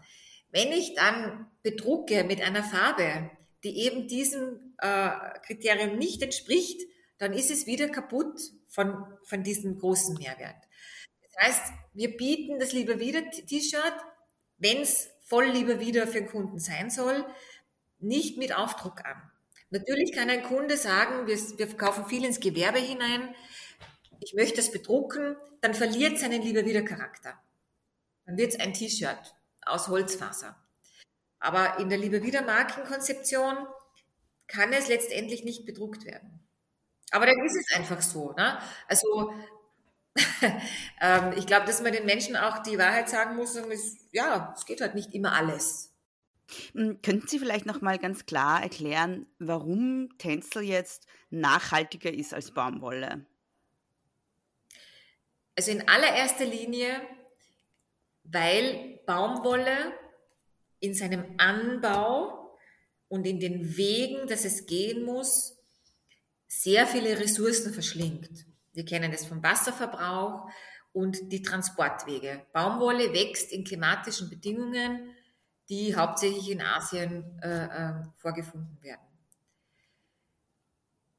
[0.51, 3.31] Wenn ich dann bedrucke mit einer Farbe,
[3.65, 5.11] die eben diesem äh,
[5.47, 6.81] Kriterium nicht entspricht,
[7.19, 10.57] dann ist es wieder kaputt von, von diesem großen Mehrwert.
[11.23, 13.95] Das heißt, wir bieten das Lieber wieder T-Shirt,
[14.59, 17.25] wenn es voll Lieber wieder für den Kunden sein soll,
[17.99, 19.31] nicht mit Aufdruck an.
[19.71, 23.35] Natürlich kann ein Kunde sagen, wir, wir verkaufen viel ins Gewerbe hinein,
[24.21, 27.39] ich möchte es bedrucken, dann verliert seinen Lieber wieder Charakter.
[28.27, 29.35] Dann wird es ein T-Shirt
[29.67, 30.64] aus Holzfaser.
[31.45, 33.67] Aber in der Lieber wieder Markenkonzeption
[34.47, 36.41] kann es letztendlich nicht bedruckt werden.
[37.11, 38.33] Aber dann ist es einfach so.
[38.33, 38.59] Ne?
[38.89, 39.35] Also
[41.03, 44.55] ähm, ich glaube, dass man den Menschen auch die Wahrheit sagen muss und ist, ja,
[44.57, 45.93] es geht halt nicht immer alles.
[46.73, 52.53] Hm, könnten Sie vielleicht noch mal ganz klar erklären, warum Tänzel jetzt nachhaltiger ist als
[52.53, 53.27] Baumwolle?
[55.57, 57.01] Also in allererster Linie,
[58.25, 59.93] weil Baumwolle
[60.85, 62.59] in seinem Anbau
[63.09, 65.57] und in den Wegen, dass es gehen muss,
[66.47, 68.45] sehr viele Ressourcen verschlingt.
[68.73, 70.51] Wir kennen es vom Wasserverbrauch
[70.93, 72.45] und die Transportwege.
[72.53, 75.15] Baumwolle wächst in klimatischen Bedingungen,
[75.69, 79.01] die hauptsächlich in Asien äh, äh, vorgefunden werden.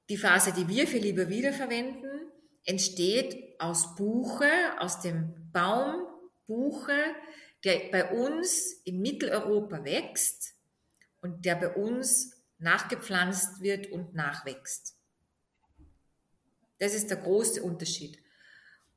[0.10, 2.32] Die Faser, die wir für Lieber wiederverwenden,
[2.66, 4.48] entsteht aus Buche,
[4.80, 6.06] aus dem Baum
[6.46, 7.16] Buche,
[7.66, 10.54] der bei uns in Mitteleuropa wächst
[11.22, 14.96] und der bei uns nachgepflanzt wird und nachwächst.
[16.78, 18.20] Das ist der große Unterschied.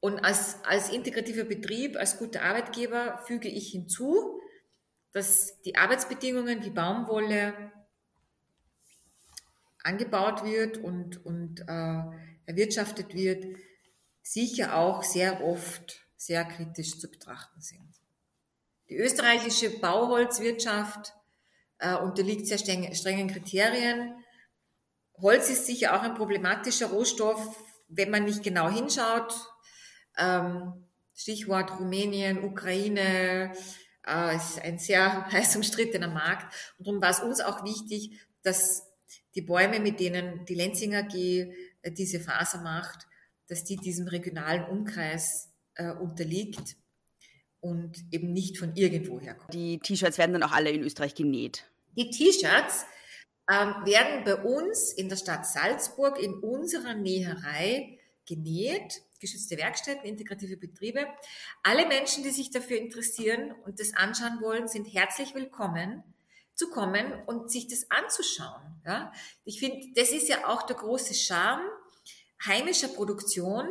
[0.01, 4.41] Und als, als integrativer Betrieb, als guter Arbeitgeber füge ich hinzu,
[5.13, 7.73] dass die Arbeitsbedingungen wie Baumwolle
[9.83, 12.03] angebaut wird und, und äh,
[12.47, 13.45] erwirtschaftet wird,
[14.23, 17.88] sicher auch sehr oft sehr kritisch zu betrachten sind.
[18.89, 21.13] Die österreichische Bauholzwirtschaft
[21.79, 24.15] äh, unterliegt sehr streng, strengen Kriterien.
[25.21, 27.57] Holz ist sicher auch ein problematischer Rohstoff,
[27.89, 29.35] wenn man nicht genau hinschaut,
[30.17, 33.53] ähm, Stichwort Rumänien, Ukraine,
[34.07, 36.55] äh, ist ein sehr heiß umstrittener Markt.
[36.79, 38.85] Und darum war es uns auch wichtig, dass
[39.35, 41.53] die Bäume, mit denen die Lenzinger AG äh,
[41.91, 43.07] diese Faser macht,
[43.49, 46.77] dass die diesem regionalen Umkreis äh, unterliegt
[47.61, 49.53] und eben nicht von irgendwoher kommt.
[49.53, 51.65] Die T-Shirts werden dann auch alle in Österreich genäht.
[51.97, 52.87] Die T-Shirts
[53.51, 59.03] ähm, werden bei uns in der Stadt Salzburg in unserer Näherei genäht.
[59.21, 61.07] geschützte Werkstätten, integrative Betriebe.
[61.65, 66.05] Alle Menschen, die sich dafür interessieren und das anschauen wollen, sind herzlich willkommen
[66.55, 68.81] zu kommen und sich das anzuschauen.
[68.85, 69.13] Ja?
[69.45, 71.63] Ich finde, das ist ja auch der große Charme
[72.45, 73.67] heimischer Produktion.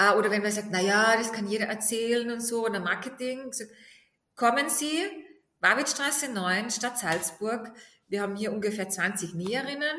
[0.00, 3.52] Äh, oder wenn man sagt, na ja, das kann jeder erzählen und so, oder Marketing.
[3.52, 3.64] So,
[4.34, 5.02] kommen Sie,
[5.60, 7.70] Warwitzstraße 9, Stadt Salzburg.
[8.08, 9.96] Wir haben hier ungefähr 20 Näherinnen,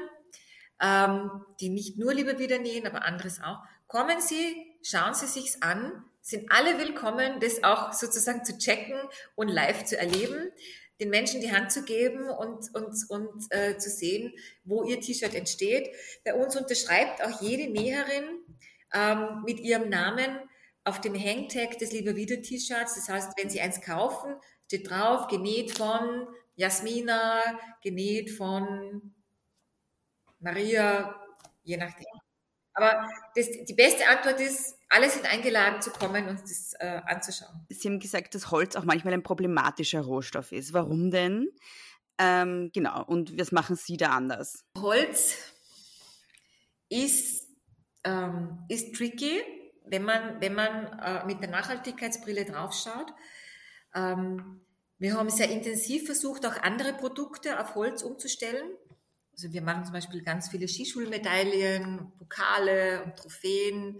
[0.82, 3.60] ähm, die nicht nur lieber wieder nähen, aber anderes auch.
[3.88, 9.00] Kommen Sie, schauen Sie sich's an, sind alle willkommen, das auch sozusagen zu checken
[9.36, 10.52] und live zu erleben
[11.00, 15.34] den Menschen die Hand zu geben und, und, und äh, zu sehen, wo ihr T-Shirt
[15.34, 15.90] entsteht.
[16.24, 18.24] Bei uns unterschreibt auch jede Näherin
[18.94, 20.40] ähm, mit ihrem Namen
[20.84, 22.96] auf dem Hangtag des Lieber Wieder T-Shirts.
[22.96, 27.42] Das heißt, wenn Sie eins kaufen, steht drauf, genäht von Jasmina,
[27.84, 29.14] genäht von
[30.40, 31.16] Maria,
[31.64, 32.08] je nachdem.
[32.74, 37.66] Aber das, die beste Antwort ist, alle sind eingeladen zu kommen und das äh, anzuschauen.
[37.70, 40.74] Sie haben gesagt, dass Holz auch manchmal ein problematischer Rohstoff ist.
[40.74, 41.50] Warum denn?
[42.18, 44.64] Ähm, genau, und was machen Sie da anders?
[44.78, 45.36] Holz
[46.90, 47.41] ist,
[48.04, 49.42] ähm, ist tricky,
[49.86, 53.14] wenn man, wenn man äh, mit der Nachhaltigkeitsbrille draufschaut.
[53.94, 54.62] Ähm,
[54.98, 58.70] wir haben sehr intensiv versucht, auch andere Produkte auf Holz umzustellen.
[59.34, 64.00] Also wir machen zum Beispiel ganz viele Skischulmedaillen, Pokale und Trophäen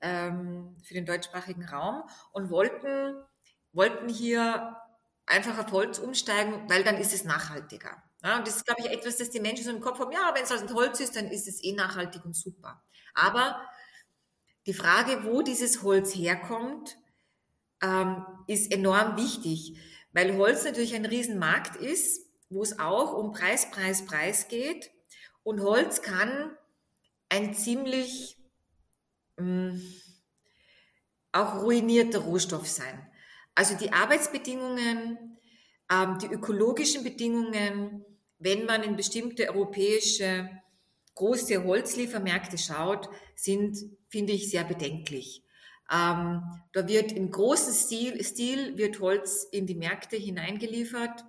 [0.00, 2.02] ähm, für den deutschsprachigen Raum
[2.32, 3.14] und wollten,
[3.72, 4.76] wollten hier
[5.26, 8.02] einfach auf Holz umsteigen, weil dann ist es nachhaltiger.
[8.22, 10.32] Ja, und das ist, glaube ich, etwas, das die Menschen so im Kopf haben, ja,
[10.34, 12.82] wenn es aus Holz ist, dann ist es eh nachhaltig und super.
[13.14, 13.60] Aber
[14.66, 16.96] die Frage, wo dieses Holz herkommt,
[17.82, 19.76] ähm, ist enorm wichtig,
[20.12, 24.90] weil Holz natürlich ein Riesenmarkt ist wo es auch um Preis, Preis, Preis geht.
[25.42, 26.56] Und Holz kann
[27.28, 28.36] ein ziemlich
[29.38, 29.82] mh, mm,
[31.32, 33.06] auch ruinierter Rohstoff sein.
[33.54, 35.38] Also die Arbeitsbedingungen,
[35.90, 38.04] ähm, die ökologischen Bedingungen,
[38.42, 40.48] wenn man in bestimmte europäische
[41.14, 43.78] große Holzliefermärkte schaut, sind,
[44.08, 45.44] finde ich, sehr bedenklich.
[45.92, 51.24] Ähm, da wird im großen Stil, Stil wird Holz in die Märkte hineingeliefert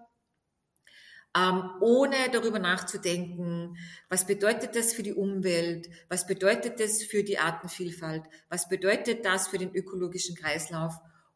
[1.36, 3.78] ähm, ohne darüber nachzudenken,
[4.10, 9.48] was bedeutet das für die Umwelt, was bedeutet das für die Artenvielfalt, was bedeutet das
[9.48, 10.94] für den ökologischen Kreislauf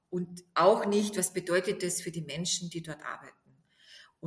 [0.10, 3.37] und auch nicht, was bedeutet das für die Menschen, die dort arbeiten.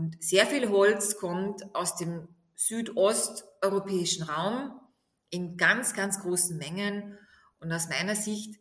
[0.00, 4.80] Und sehr viel Holz kommt aus dem südosteuropäischen Raum
[5.28, 7.18] in ganz, ganz großen Mengen.
[7.58, 8.58] Und aus meiner Sicht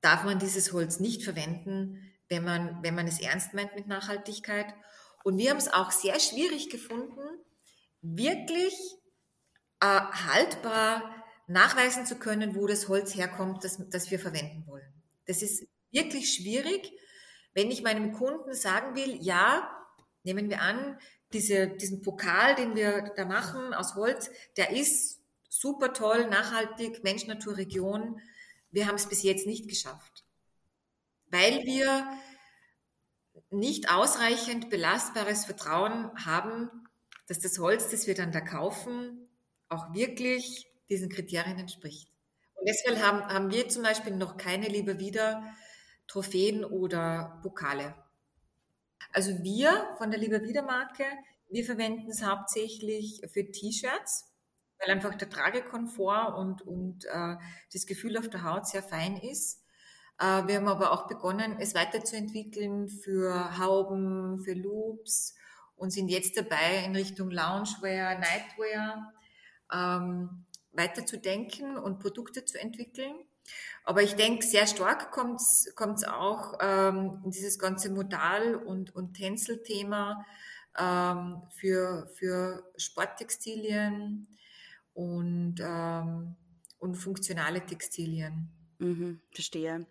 [0.00, 4.74] darf man dieses Holz nicht verwenden, wenn man, wenn man es ernst meint mit Nachhaltigkeit.
[5.22, 7.20] Und wir haben es auch sehr schwierig gefunden,
[8.02, 8.74] wirklich
[9.78, 11.14] äh, haltbar
[11.46, 14.92] nachweisen zu können, wo das Holz herkommt, das, das wir verwenden wollen.
[15.26, 16.90] Das ist wirklich schwierig,
[17.54, 19.72] wenn ich meinem Kunden sagen will, ja,
[20.26, 20.98] nehmen wir an,
[21.32, 27.26] diese, diesen Pokal, den wir da machen aus Holz, der ist super toll, nachhaltig, Mensch,
[27.26, 28.20] Natur, Region.
[28.70, 30.24] Wir haben es bis jetzt nicht geschafft,
[31.30, 32.06] weil wir
[33.50, 36.70] nicht ausreichend belastbares Vertrauen haben,
[37.26, 39.28] dass das Holz, das wir dann da kaufen,
[39.68, 42.08] auch wirklich diesen Kriterien entspricht.
[42.54, 45.42] Und deshalb haben, haben wir zum Beispiel noch keine lieber wieder
[46.06, 47.94] Trophäen oder Pokale.
[49.12, 51.04] Also wir von der Lieber wieder Marke,
[51.48, 54.32] wir verwenden es hauptsächlich für T-Shirts,
[54.78, 57.36] weil einfach der Tragekomfort und, und äh,
[57.72, 59.62] das Gefühl auf der Haut sehr fein ist.
[60.18, 65.34] Äh, wir haben aber auch begonnen, es weiterzuentwickeln für Hauben, für Loops
[65.76, 69.12] und sind jetzt dabei, in Richtung Loungewear, Nightwear
[69.72, 73.14] ähm, weiterzudenken und Produkte zu entwickeln.
[73.88, 79.14] Aber ich denke, sehr stark kommt es auch ähm, in dieses ganze Modal- und, und
[79.14, 80.26] Tänzelthema
[80.76, 84.26] ähm, für, für Sporttextilien
[84.92, 86.34] und, ähm,
[86.80, 88.50] und funktionale Textilien.
[88.78, 89.86] Mhm, verstehe.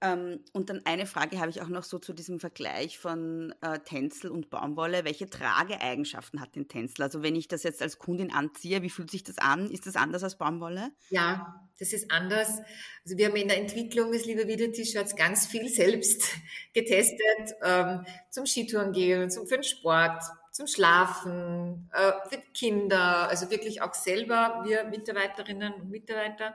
[0.00, 3.78] Ähm, und dann eine Frage habe ich auch noch so zu diesem Vergleich von äh,
[3.78, 5.04] Tänzel und Baumwolle.
[5.04, 7.02] Welche Trageeigenschaften hat denn Tänzel?
[7.04, 9.70] Also wenn ich das jetzt als Kundin anziehe, wie fühlt sich das an?
[9.70, 10.90] Ist das anders als Baumwolle?
[11.08, 12.60] Ja, das ist anders.
[13.04, 16.22] Also wir haben in der Entwicklung des Liebe Wieder T-Shirts ganz viel selbst
[16.74, 23.50] getestet, ähm, zum Skitouren gehen, zum, für den Sport, zum Schlafen, äh, für Kinder, also
[23.50, 26.54] wirklich auch selber, wir Mitarbeiterinnen und Mitarbeiter.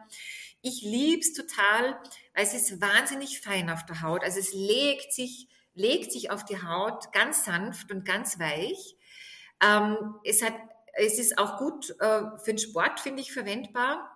[0.62, 2.00] Ich lieb's total,
[2.36, 4.24] weil es ist wahnsinnig fein auf der Haut.
[4.24, 8.95] Also es legt sich, legt sich auf die Haut ganz sanft und ganz weich.
[9.63, 10.54] Ähm, es hat,
[10.93, 14.10] es ist auch gut äh, für den Sport, finde ich, verwendbar.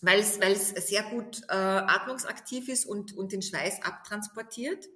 [0.00, 4.86] weil es, weil es sehr gut äh, atmungsaktiv ist und, und den Schweiß abtransportiert.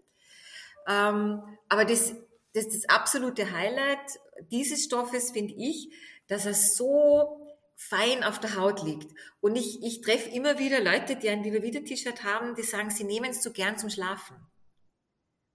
[0.87, 2.15] Ähm, aber das,
[2.55, 5.93] das, das absolute Highlight dieses Stoffes finde ich,
[6.29, 7.42] dass er so
[7.77, 9.13] fein auf der Haut liegt.
[9.41, 13.31] Und ich, ich treffe immer wieder Leute, die ein Wieder-Wieder-T-Shirt haben, die sagen, sie nehmen
[13.31, 14.37] es so gern zum Schlafen.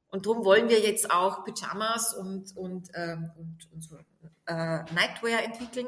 [0.09, 3.97] Und darum wollen wir jetzt auch Pyjamas und, und, ähm, und, und so,
[4.45, 5.87] äh, Nightwear entwickeln,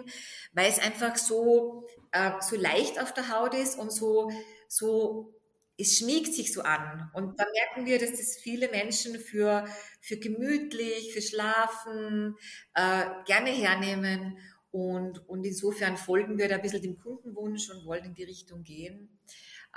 [0.53, 4.29] weil es einfach so, äh, so leicht auf der Haut ist und so,
[4.67, 5.33] so
[5.79, 7.09] es schmiegt sich so an.
[7.13, 9.65] Und da merken wir, dass das viele Menschen für,
[10.01, 12.35] für gemütlich, für Schlafen
[12.73, 14.37] äh, gerne hernehmen.
[14.71, 18.63] Und, und insofern folgen wir da ein bisschen dem Kundenwunsch und wollen in die Richtung
[18.63, 19.19] gehen.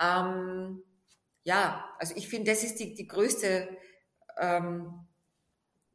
[0.01, 0.83] Ähm,
[1.45, 3.69] ja, also ich finde, das ist die, die größte,
[4.39, 5.07] ähm,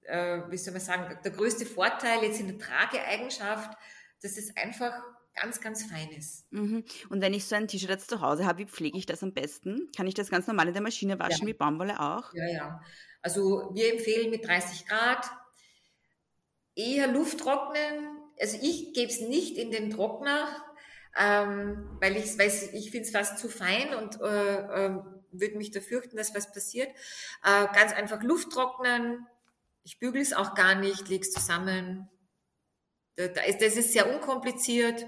[0.01, 3.77] äh, wie soll man sagen, der größte Vorteil jetzt in der Trageeigenschaft,
[4.21, 4.93] dass es einfach
[5.35, 6.45] ganz, ganz Feines.
[6.49, 6.83] Mhm.
[7.09, 9.33] Und wenn ich so ein T-Shirt jetzt zu Hause habe, wie pflege ich das am
[9.33, 9.91] besten?
[9.95, 11.47] Kann ich das ganz normal in der Maschine waschen, ja.
[11.47, 12.33] wie Baumwolle auch?
[12.33, 12.81] Ja, ja.
[13.21, 15.29] Also wir empfehlen mit 30 Grad
[16.75, 18.16] eher Luft trocknen.
[18.39, 20.47] Also ich gebe es nicht in den Trockner,
[21.19, 24.99] ähm, weil ich weiß, ich finde es fast zu fein und äh, äh,
[25.31, 26.89] würde mich da fürchten, dass was passiert.
[27.43, 29.25] Äh, ganz einfach Luft trocknen.
[29.83, 32.09] Ich bügel es auch gar nicht, lege es zusammen,
[33.17, 35.05] das ist sehr unkompliziert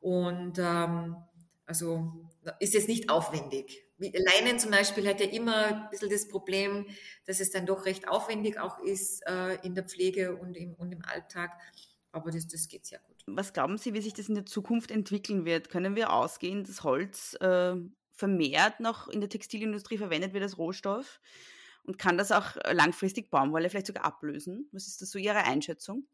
[0.00, 1.16] und ähm,
[1.64, 2.12] also
[2.60, 3.82] ist jetzt nicht aufwendig.
[3.98, 6.86] Leinen zum Beispiel hat ja immer ein bisschen das Problem,
[7.24, 10.92] dass es dann doch recht aufwendig auch ist äh, in der Pflege und im, und
[10.92, 11.52] im Alltag.
[12.16, 13.22] Aber das, das geht sehr gut.
[13.26, 15.68] Was glauben Sie, wie sich das in der Zukunft entwickeln wird?
[15.68, 17.76] Können wir ausgehen, dass Holz äh,
[18.10, 21.20] vermehrt noch in der Textilindustrie verwendet wird als Rohstoff?
[21.84, 24.66] Und kann das auch langfristig Baumwolle vielleicht sogar ablösen?
[24.72, 26.08] Was ist das so Ihre Einschätzung?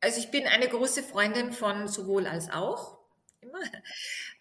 [0.00, 2.98] Also ich bin eine große Freundin von sowohl als auch.
[3.44, 3.60] Immer.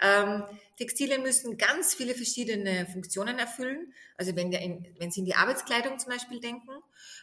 [0.02, 0.44] Ähm,
[0.78, 3.94] Textilien müssen ganz viele verschiedene Funktionen erfüllen.
[4.18, 6.72] Also wenn, in, wenn Sie in die Arbeitskleidung zum Beispiel denken,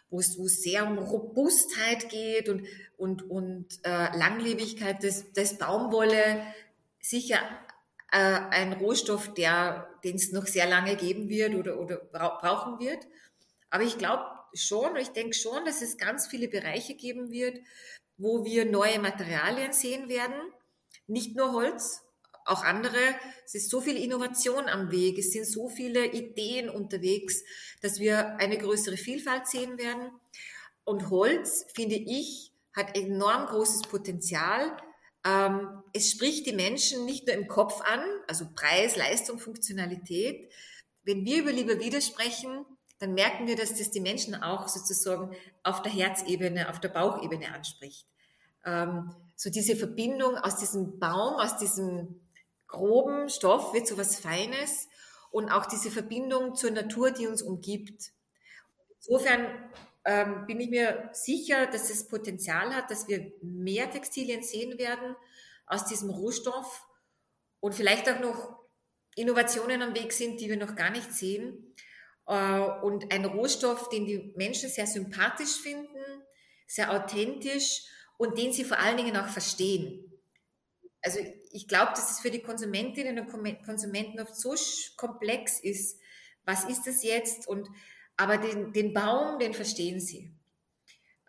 [0.09, 2.67] wo es, wo sehr um Robustheit geht und,
[2.97, 6.43] und, und äh, Langlebigkeit des, des Baumwolle,
[7.01, 7.41] sicher
[8.13, 13.07] äh, ein Rohstoff, den es noch sehr lange geben wird oder, oder brauchen wird.
[13.71, 17.59] Aber ich glaube schon, ich denke schon, dass es ganz viele Bereiche geben wird,
[18.19, 20.35] wo wir neue Materialien sehen werden.
[21.11, 22.03] Nicht nur Holz,
[22.45, 22.99] auch andere.
[23.45, 27.43] Es ist so viel Innovation am Weg, es sind so viele Ideen unterwegs,
[27.83, 30.11] dass wir eine größere Vielfalt sehen werden.
[30.85, 34.77] Und Holz, finde ich, hat enorm großes Potenzial.
[35.25, 40.53] Ähm, es spricht die Menschen nicht nur im Kopf an, also Preis, Leistung, Funktionalität.
[41.03, 42.65] Wenn wir über lieber widersprechen,
[43.01, 47.53] dann merken wir, dass das die Menschen auch sozusagen auf der Herzebene, auf der Bauchebene
[47.53, 48.07] anspricht.
[49.43, 52.21] So diese Verbindung aus diesem Baum, aus diesem
[52.67, 54.87] groben Stoff wird so was Feines
[55.31, 58.13] und auch diese Verbindung zur Natur, die uns umgibt.
[58.99, 59.47] Insofern
[60.05, 65.17] ähm, bin ich mir sicher, dass es Potenzial hat, dass wir mehr Textilien sehen werden
[65.65, 66.87] aus diesem Rohstoff
[67.61, 68.59] und vielleicht auch noch
[69.17, 71.75] Innovationen am Weg sind, die wir noch gar nicht sehen.
[72.27, 75.97] Äh, und ein Rohstoff, den die Menschen sehr sympathisch finden,
[76.67, 77.87] sehr authentisch
[78.21, 80.05] und den sie vor allen Dingen auch verstehen.
[81.01, 81.21] Also
[81.53, 84.55] ich glaube, dass es für die Konsumentinnen und Konsumenten oft so
[84.99, 85.99] komplex ist.
[86.45, 87.49] Was ist das jetzt?
[87.49, 87.67] Und
[88.19, 90.31] aber den, den Baum, den verstehen sie.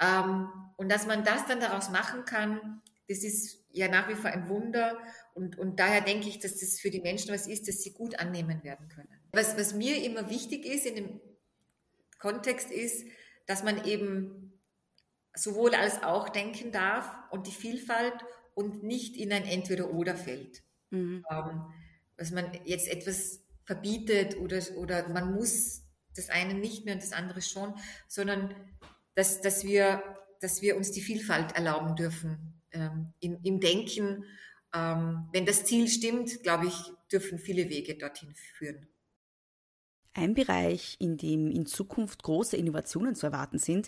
[0.01, 4.29] Ähm, und dass man das dann daraus machen kann, das ist ja nach wie vor
[4.29, 4.99] ein Wunder.
[5.33, 8.19] Und, und daher denke ich, dass das für die Menschen was ist, das sie gut
[8.19, 9.07] annehmen werden können.
[9.31, 11.21] Was, was mir immer wichtig ist in dem
[12.19, 13.05] Kontext ist,
[13.45, 14.50] dass man eben
[15.35, 18.13] sowohl als auch denken darf und die Vielfalt
[18.53, 20.63] und nicht in ein Entweder-Oder fällt.
[20.89, 21.25] Mhm.
[21.29, 21.65] Ähm,
[22.17, 25.83] dass man jetzt etwas verbietet oder, oder man muss
[26.15, 27.73] das eine nicht mehr und das andere schon,
[28.07, 28.53] sondern
[29.15, 30.03] dass, dass, wir,
[30.41, 34.25] dass wir uns die Vielfalt erlauben dürfen ähm, im, im Denken.
[34.73, 36.75] Ähm, wenn das Ziel stimmt, glaube ich,
[37.11, 38.87] dürfen viele Wege dorthin führen.
[40.13, 43.87] Ein Bereich, in dem in Zukunft große Innovationen zu erwarten sind,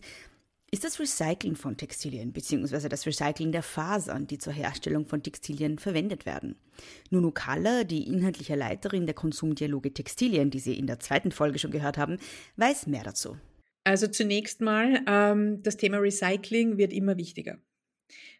[0.73, 2.89] ist das Recycling von Textilien bzw.
[2.89, 6.55] das Recycling der Fasern, die zur Herstellung von Textilien verwendet werden.
[7.11, 11.69] Nunu Kaller, die inhaltliche Leiterin der Konsumdialoge Textilien, die Sie in der zweiten Folge schon
[11.69, 12.17] gehört haben,
[12.55, 13.37] weiß mehr dazu.
[13.83, 17.59] Also zunächst mal, ähm, das Thema Recycling wird immer wichtiger.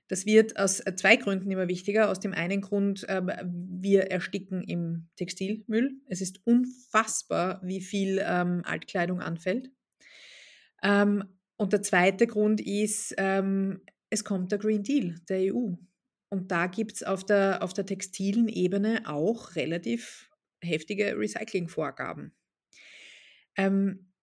[0.08, 2.10] Das wird aus äh, zwei Gründen immer wichtiger.
[2.10, 6.02] Aus dem einen Grund, äh, wir ersticken im Textilmüll.
[6.08, 9.70] Es ist unfassbar, wie viel ähm, Altkleidung anfällt.
[10.82, 11.26] Ähm,
[11.58, 15.74] und der zweite Grund ist, ähm, es kommt der Green Deal der EU.
[16.30, 20.30] Und da gibt es auf der, auf der textilen Ebene auch relativ
[20.64, 22.34] heftige Recyclingvorgaben.
[23.56, 24.14] Ähm,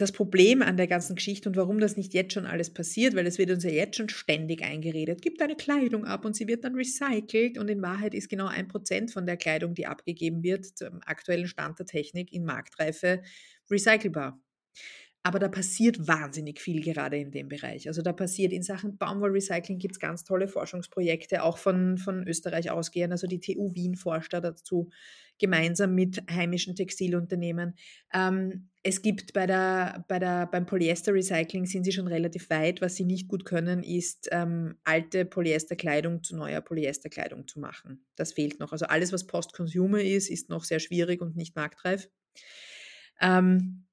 [0.00, 3.26] das Problem an der ganzen Geschichte und warum das nicht jetzt schon alles passiert, weil
[3.26, 6.64] es wird uns ja jetzt schon ständig eingeredet, gibt deine Kleidung ab und sie wird
[6.64, 10.64] dann recycelt und in Wahrheit ist genau ein Prozent von der Kleidung, die abgegeben wird,
[10.64, 13.22] zum aktuellen Stand der Technik in Marktreife
[13.70, 14.40] recycelbar.
[15.22, 17.88] Aber da passiert wahnsinnig viel gerade in dem Bereich.
[17.88, 22.70] Also da passiert in Sachen Baumwollrecycling gibt es ganz tolle Forschungsprojekte, auch von, von Österreich
[22.70, 23.12] ausgehend.
[23.12, 24.88] Also die TU Wien forscht da dazu
[25.38, 27.74] gemeinsam mit heimischen Textilunternehmen.
[28.14, 32.80] Ähm, es gibt bei der, bei der, beim Polyester-Recycling sind sie schon relativ weit.
[32.80, 38.06] Was sie nicht gut können, ist ähm, alte Polyesterkleidung zu neuer Polyesterkleidung zu machen.
[38.16, 38.72] Das fehlt noch.
[38.72, 42.08] Also alles, was Post-Consumer ist, ist noch sehr schwierig und nicht marktreif.
[43.20, 43.84] Ähm,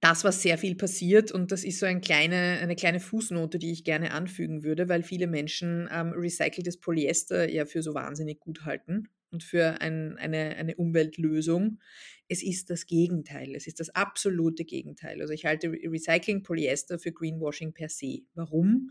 [0.00, 3.72] das, was sehr viel passiert, und das ist so ein kleine, eine kleine Fußnote, die
[3.72, 8.64] ich gerne anfügen würde, weil viele Menschen ähm, recyceltes Polyester ja für so wahnsinnig gut
[8.64, 11.80] halten und für ein, eine, eine Umweltlösung.
[12.28, 13.54] Es ist das Gegenteil.
[13.54, 15.20] Es ist das absolute Gegenteil.
[15.20, 18.20] Also ich halte Recycling Polyester für Greenwashing per se.
[18.34, 18.90] Warum?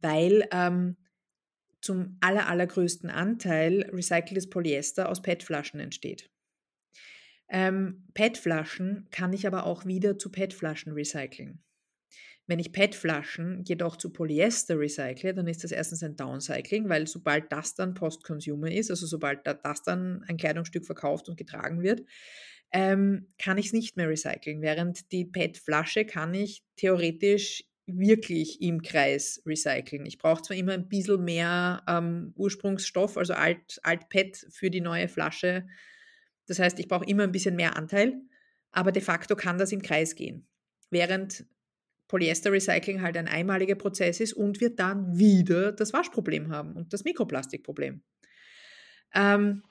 [0.00, 0.96] Weil ähm,
[1.80, 6.30] zum aller, allergrößten Anteil recyceltes Polyester aus PET-Flaschen entsteht.
[7.48, 11.62] Ähm, PET-Flaschen kann ich aber auch wieder zu PET-Flaschen recyceln.
[12.46, 17.52] Wenn ich PET-Flaschen jedoch zu Polyester recycle, dann ist das erstens ein Downcycling, weil sobald
[17.52, 22.02] das dann Post-Consumer ist, also sobald das dann ein Kleidungsstück verkauft und getragen wird,
[22.72, 24.62] ähm, kann ich es nicht mehr recyceln.
[24.62, 30.04] Während die PET-Flasche kann ich theoretisch wirklich im Kreis recyceln.
[30.04, 35.08] Ich brauche zwar immer ein bisschen mehr ähm, Ursprungsstoff, also Alt, Alt-PET für die neue
[35.08, 35.66] Flasche
[36.48, 38.20] das heißt, ich brauche immer ein bisschen mehr Anteil,
[38.72, 40.48] aber de facto kann das im Kreis gehen.
[40.90, 41.46] Während
[42.08, 47.04] Polyester-Recycling halt ein einmaliger Prozess ist und wir dann wieder das Waschproblem haben und das
[47.04, 48.02] Mikroplastikproblem.
[49.14, 49.62] Ähm,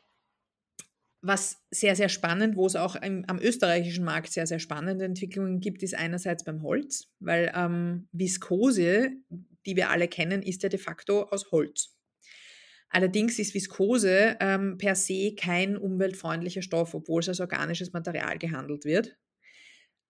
[1.22, 5.60] was sehr, sehr spannend, wo es auch im, am österreichischen Markt sehr, sehr spannende Entwicklungen
[5.60, 9.10] gibt, ist einerseits beim Holz, weil ähm, Viskose,
[9.66, 11.97] die wir alle kennen, ist ja de facto aus Holz.
[12.90, 18.86] Allerdings ist Viskose ähm, per se kein umweltfreundlicher Stoff, obwohl es als organisches Material gehandelt
[18.86, 19.18] wird,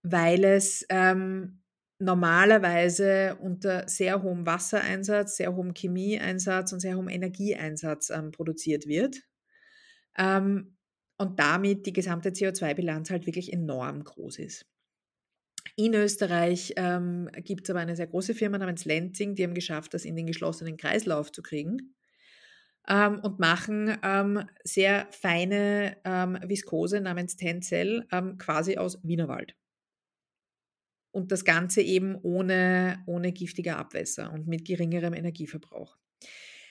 [0.03, 1.63] weil es ähm,
[1.99, 9.23] normalerweise unter sehr hohem Wassereinsatz, sehr hohem Chemieeinsatz und sehr hohem Energieeinsatz ähm, produziert wird.
[10.17, 10.77] Ähm,
[11.19, 14.67] und damit die gesamte CO2-Bilanz halt wirklich enorm groß ist.
[15.75, 19.95] In Österreich ähm, gibt es aber eine sehr große Firma namens Lenzing, die haben geschafft,
[19.95, 21.96] das in den geschlossenen Kreislauf zu kriegen
[22.87, 29.55] ähm, und machen ähm, sehr feine ähm, Viskose namens Tencel ähm, quasi aus Wienerwald.
[31.11, 35.97] Und das Ganze eben ohne, ohne giftige Abwässer und mit geringerem Energieverbrauch.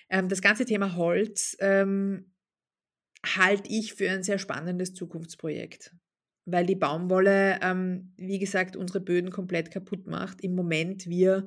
[0.08, 5.92] Ähm, das ganze Thema Holz halte ich für ein sehr spannendes Zukunftsprojekt
[6.46, 10.40] weil die Baumwolle, ähm, wie gesagt, unsere Böden komplett kaputt macht.
[10.40, 11.46] Im Moment wir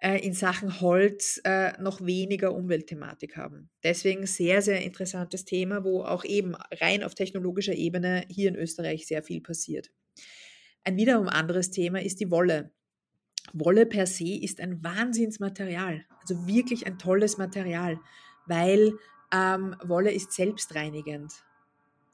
[0.00, 3.70] in Sachen Holz äh, noch weniger Umweltthematik haben.
[3.82, 9.06] Deswegen sehr, sehr interessantes Thema, wo auch eben rein auf technologischer Ebene hier in Österreich
[9.06, 9.90] sehr viel passiert.
[10.84, 12.72] Ein wiederum anderes Thema ist die Wolle.
[13.52, 17.98] Wolle per se ist ein Wahnsinnsmaterial, also wirklich ein tolles Material,
[18.46, 18.92] weil
[19.32, 21.32] ähm, Wolle ist selbstreinigend.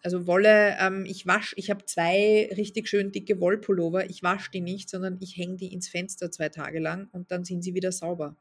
[0.04, 4.10] Also Wolle, ähm, ich wasche, ich habe zwei richtig schön dicke Wollpullover.
[4.10, 7.46] Ich wasche die nicht, sondern ich hänge die ins Fenster zwei Tage lang und dann
[7.46, 8.36] sind sie wieder sauber.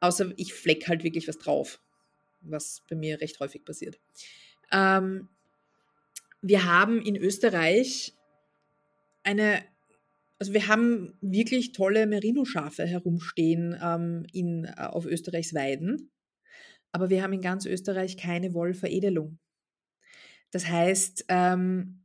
[0.00, 1.82] Außer ich fleck halt wirklich was drauf,
[2.40, 4.00] was bei mir recht häufig passiert.
[4.72, 5.28] Ähm,
[6.40, 8.14] wir haben in Österreich
[9.24, 9.62] eine,
[10.38, 16.10] also wir haben wirklich tolle Merino-Schafe herumstehen ähm, in, äh, auf Österreichs Weiden,
[16.90, 19.38] aber wir haben in ganz Österreich keine Wollveredelung.
[20.52, 22.04] Das heißt, ähm,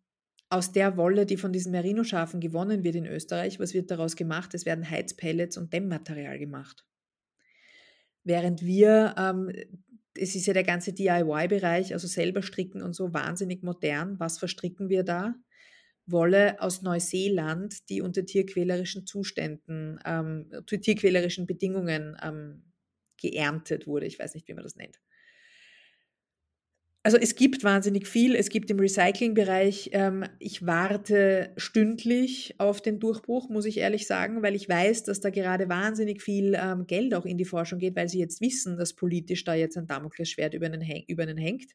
[0.50, 4.54] aus der Wolle, die von diesen Merino-Schafen gewonnen wird in Österreich, was wird daraus gemacht?
[4.54, 6.86] Es werden Heizpellets und Dämmmaterial gemacht.
[8.24, 9.52] Während wir, ähm,
[10.18, 14.20] es ist ja der ganze DIY-Bereich, also selber stricken und so wahnsinnig modern.
[14.20, 15.36] Was verstricken wir da?
[16.06, 22.64] Wolle aus Neuseeland, die unter tierquälerischen Zuständen, ähm, tierquälerischen Bedingungen ähm,
[23.18, 24.06] geerntet wurde.
[24.06, 25.00] Ich weiß nicht, wie man das nennt.
[27.08, 28.36] Also es gibt wahnsinnig viel.
[28.36, 34.44] Es gibt im Recyclingbereich, ähm, ich warte stündlich auf den Durchbruch, muss ich ehrlich sagen,
[34.44, 37.96] weil ich weiß, dass da gerade wahnsinnig viel ähm, Geld auch in die Forschung geht,
[37.96, 41.72] weil sie jetzt wissen, dass politisch da jetzt ein Damoklesschwert über einen, über einen hängt.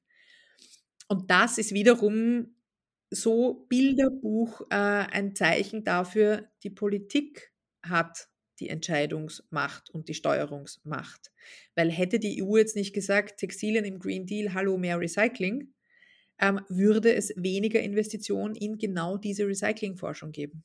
[1.08, 2.54] Und das ist wiederum
[3.08, 8.28] so Bilderbuch äh, ein Zeichen dafür, die Politik hat
[8.62, 11.32] die Entscheidungsmacht und die Steuerungsmacht.
[11.74, 15.74] Weil hätte die EU jetzt nicht gesagt, Textilien im Green Deal, hallo, mehr Recycling,
[16.38, 20.62] ähm, würde es weniger Investitionen in genau diese Recyclingforschung geben.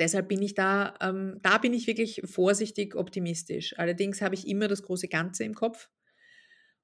[0.00, 3.78] Deshalb bin ich da, ähm, da bin ich wirklich vorsichtig optimistisch.
[3.78, 5.88] Allerdings habe ich immer das große Ganze im Kopf.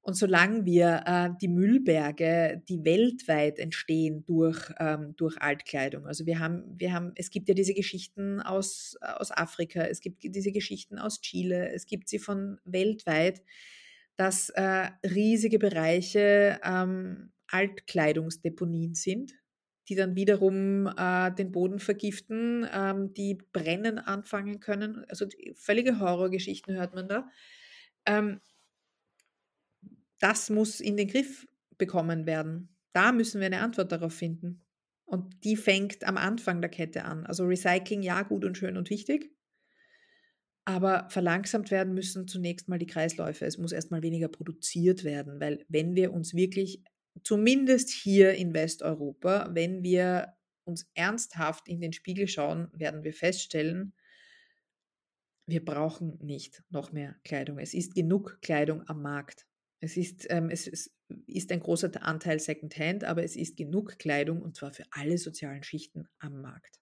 [0.06, 6.40] Und solange wir äh, die Müllberge, die weltweit entstehen durch, ähm, durch Altkleidung, also wir
[6.40, 10.98] haben, wir haben, es gibt ja diese Geschichten aus, aus Afrika, es gibt diese Geschichten
[10.98, 13.42] aus Chile, es gibt sie von weltweit,
[14.16, 19.32] dass äh, riesige Bereiche ähm, Altkleidungsdeponien sind,
[19.88, 25.06] die dann wiederum äh, den Boden vergiften, ähm, die brennen anfangen können.
[25.08, 25.24] Also
[25.54, 27.26] völlige Horrorgeschichten hört man da.
[28.04, 28.42] Ähm,
[30.18, 31.46] das muss in den Griff
[31.78, 32.76] bekommen werden.
[32.92, 34.64] Da müssen wir eine Antwort darauf finden.
[35.04, 37.26] Und die fängt am Anfang der Kette an.
[37.26, 39.30] Also Recycling, ja, gut und schön und wichtig.
[40.64, 43.44] Aber verlangsamt werden müssen zunächst mal die Kreisläufe.
[43.44, 46.82] Es muss erstmal weniger produziert werden, weil wenn wir uns wirklich,
[47.22, 50.34] zumindest hier in Westeuropa, wenn wir
[50.64, 53.92] uns ernsthaft in den Spiegel schauen, werden wir feststellen,
[55.46, 57.58] wir brauchen nicht noch mehr Kleidung.
[57.58, 59.46] Es ist genug Kleidung am Markt.
[59.84, 60.66] Es ist, ähm, es
[61.26, 65.62] ist ein großer Anteil Secondhand, aber es ist genug Kleidung und zwar für alle sozialen
[65.62, 66.80] Schichten am Markt.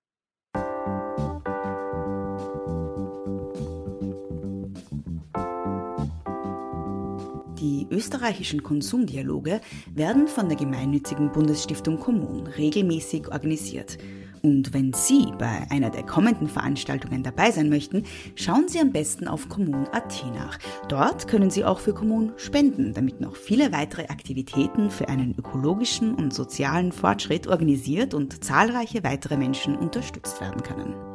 [7.59, 9.61] Die österreichischen Konsumdialoge
[9.93, 13.99] werden von der gemeinnützigen Bundesstiftung Kommun regelmäßig organisiert.
[14.43, 18.03] Und wenn Sie bei einer der kommenden Veranstaltungen dabei sein möchten,
[18.35, 20.59] schauen Sie am besten auf Kommun.at nach.
[20.89, 26.15] Dort können Sie auch für Kommun spenden, damit noch viele weitere Aktivitäten für einen ökologischen
[26.15, 31.12] und sozialen Fortschritt organisiert und zahlreiche weitere Menschen unterstützt werden können.